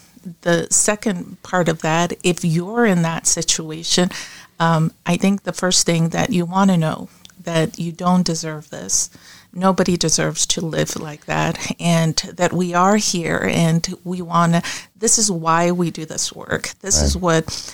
the 0.42 0.68
second 0.70 1.42
part 1.44 1.70
of 1.70 1.82
that, 1.82 2.14
if 2.24 2.44
you're 2.44 2.86
in 2.86 3.02
that 3.04 3.28
situation, 3.28 4.10
um, 4.60 4.92
I 5.06 5.18
think 5.18 5.44
the 5.44 5.54
first 5.54 5.86
thing 5.86 6.10
that 6.10 6.32
you 6.32 6.46
want 6.46 6.72
to 6.72 6.78
know 6.78 7.10
that 7.48 7.80
you 7.80 7.92
don't 7.92 8.26
deserve 8.26 8.70
this. 8.70 9.10
Nobody 9.54 9.96
deserves 9.96 10.46
to 10.48 10.62
live 10.62 10.98
like 10.98 11.26
that 11.26 11.76
and 11.80 12.16
that 12.16 12.52
we 12.52 12.74
are 12.74 12.98
here 12.98 13.50
and 13.50 13.88
we 14.04 14.22
want 14.22 14.54
to 14.54 14.62
this 14.96 15.18
is 15.18 15.32
why 15.32 15.72
we 15.72 15.90
do 15.90 16.06
this 16.06 16.34
work. 16.34 16.74
This 16.82 16.98
right. 16.98 17.06
is 17.06 17.18
what 17.18 17.74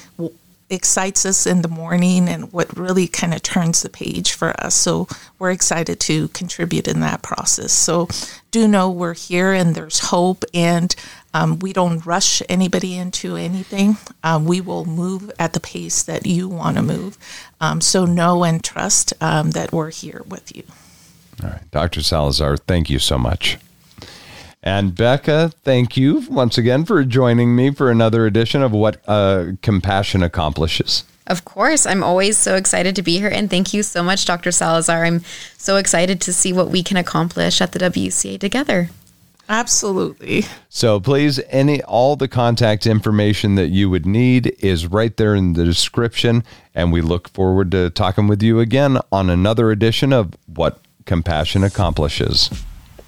excites 0.69 1.25
us 1.25 1.45
in 1.45 1.61
the 1.61 1.67
morning 1.67 2.27
and 2.27 2.51
what 2.51 2.77
really 2.77 3.07
kind 3.07 3.33
of 3.33 3.41
turns 3.41 3.81
the 3.81 3.89
page 3.89 4.33
for 4.33 4.51
us. 4.63 4.75
So 4.75 5.07
we're 5.39 5.51
excited 5.51 5.99
to 6.01 6.27
contribute 6.29 6.87
in 6.87 6.99
that 7.01 7.21
process. 7.21 7.71
So 7.71 8.07
do 8.51 8.67
know 8.67 8.89
we're 8.89 9.13
here 9.13 9.53
and 9.53 9.75
there's 9.75 9.99
hope 9.99 10.43
and 10.53 10.95
um, 11.33 11.59
we 11.59 11.73
don't 11.73 12.05
rush 12.05 12.41
anybody 12.49 12.95
into 12.95 13.35
anything 13.35 13.97
um, 14.23 14.45
we 14.45 14.61
will 14.61 14.85
move 14.85 15.31
at 15.39 15.53
the 15.53 15.59
pace 15.59 16.03
that 16.03 16.25
you 16.25 16.47
want 16.47 16.77
to 16.77 16.83
move 16.83 17.17
um, 17.61 17.81
so 17.81 18.05
know 18.05 18.43
and 18.43 18.63
trust 18.63 19.13
um, 19.21 19.51
that 19.51 19.71
we're 19.71 19.91
here 19.91 20.21
with 20.27 20.55
you 20.55 20.63
all 21.41 21.49
right. 21.49 21.71
Dr. 21.71 22.01
Salazar, 22.01 22.57
thank 22.57 22.89
you 22.89 22.99
so 22.99 23.17
much. 23.17 23.57
And 24.61 24.95
Becca, 24.95 25.51
thank 25.63 25.97
you 25.97 26.23
once 26.29 26.57
again 26.57 26.85
for 26.85 27.03
joining 27.03 27.55
me 27.55 27.71
for 27.71 27.91
another 27.91 28.25
edition 28.25 28.61
of 28.61 28.71
What 28.71 29.01
uh, 29.07 29.51
Compassion 29.61 30.23
Accomplishes. 30.23 31.03
Of 31.27 31.45
course. 31.45 31.85
I'm 31.85 32.03
always 32.03 32.37
so 32.37 32.55
excited 32.55 32.95
to 32.95 33.01
be 33.01 33.17
here. 33.17 33.29
And 33.29 33.49
thank 33.49 33.73
you 33.73 33.83
so 33.83 34.03
much, 34.03 34.25
Dr. 34.25 34.51
Salazar. 34.51 35.05
I'm 35.05 35.21
so 35.57 35.77
excited 35.77 36.21
to 36.21 36.33
see 36.33 36.53
what 36.53 36.69
we 36.69 36.83
can 36.83 36.97
accomplish 36.97 37.61
at 37.61 37.71
the 37.71 37.79
WCA 37.79 38.39
together. 38.39 38.89
Absolutely. 39.49 40.45
So 40.69 40.99
please, 40.99 41.39
any 41.49 41.81
all 41.83 42.15
the 42.15 42.27
contact 42.27 42.87
information 42.87 43.55
that 43.55 43.69
you 43.69 43.89
would 43.89 44.05
need 44.05 44.55
is 44.59 44.87
right 44.87 45.15
there 45.17 45.35
in 45.35 45.53
the 45.53 45.65
description. 45.65 46.43
And 46.73 46.91
we 46.91 47.01
look 47.01 47.29
forward 47.29 47.71
to 47.71 47.89
talking 47.89 48.27
with 48.27 48.41
you 48.41 48.59
again 48.59 48.97
on 49.11 49.29
another 49.29 49.71
edition 49.71 50.13
of 50.13 50.33
What 50.47 50.79
Compassion 51.05 51.63
Accomplishes. 51.63 52.49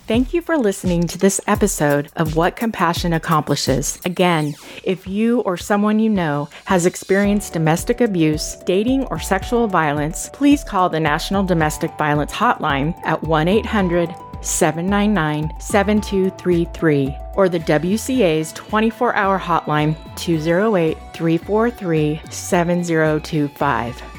Thank 0.07 0.35
you 0.35 0.43
for 0.43 0.55
listening 0.55 1.07
to 1.07 1.17
this 1.17 1.41
episode 1.47 2.11
of 2.15 2.35
What 2.35 2.55
Compassion 2.55 3.11
Accomplishes. 3.11 3.99
Again, 4.05 4.53
if 4.83 5.07
you 5.07 5.39
or 5.39 5.57
someone 5.57 5.97
you 5.97 6.11
know 6.11 6.47
has 6.65 6.85
experienced 6.85 7.53
domestic 7.53 8.01
abuse, 8.01 8.55
dating, 8.67 9.05
or 9.05 9.17
sexual 9.17 9.65
violence, 9.65 10.29
please 10.31 10.63
call 10.63 10.89
the 10.89 10.99
National 10.99 11.43
Domestic 11.43 11.97
Violence 11.97 12.31
Hotline 12.31 12.95
at 13.03 13.23
1 13.23 13.47
800 13.47 14.13
799 14.45 15.59
7233 15.59 17.17
or 17.35 17.49
the 17.49 17.59
WCA's 17.59 18.53
24 18.53 19.15
hour 19.15 19.39
hotline 19.39 19.95
208 20.15 20.97
343 21.13 22.21
7025. 22.29 24.14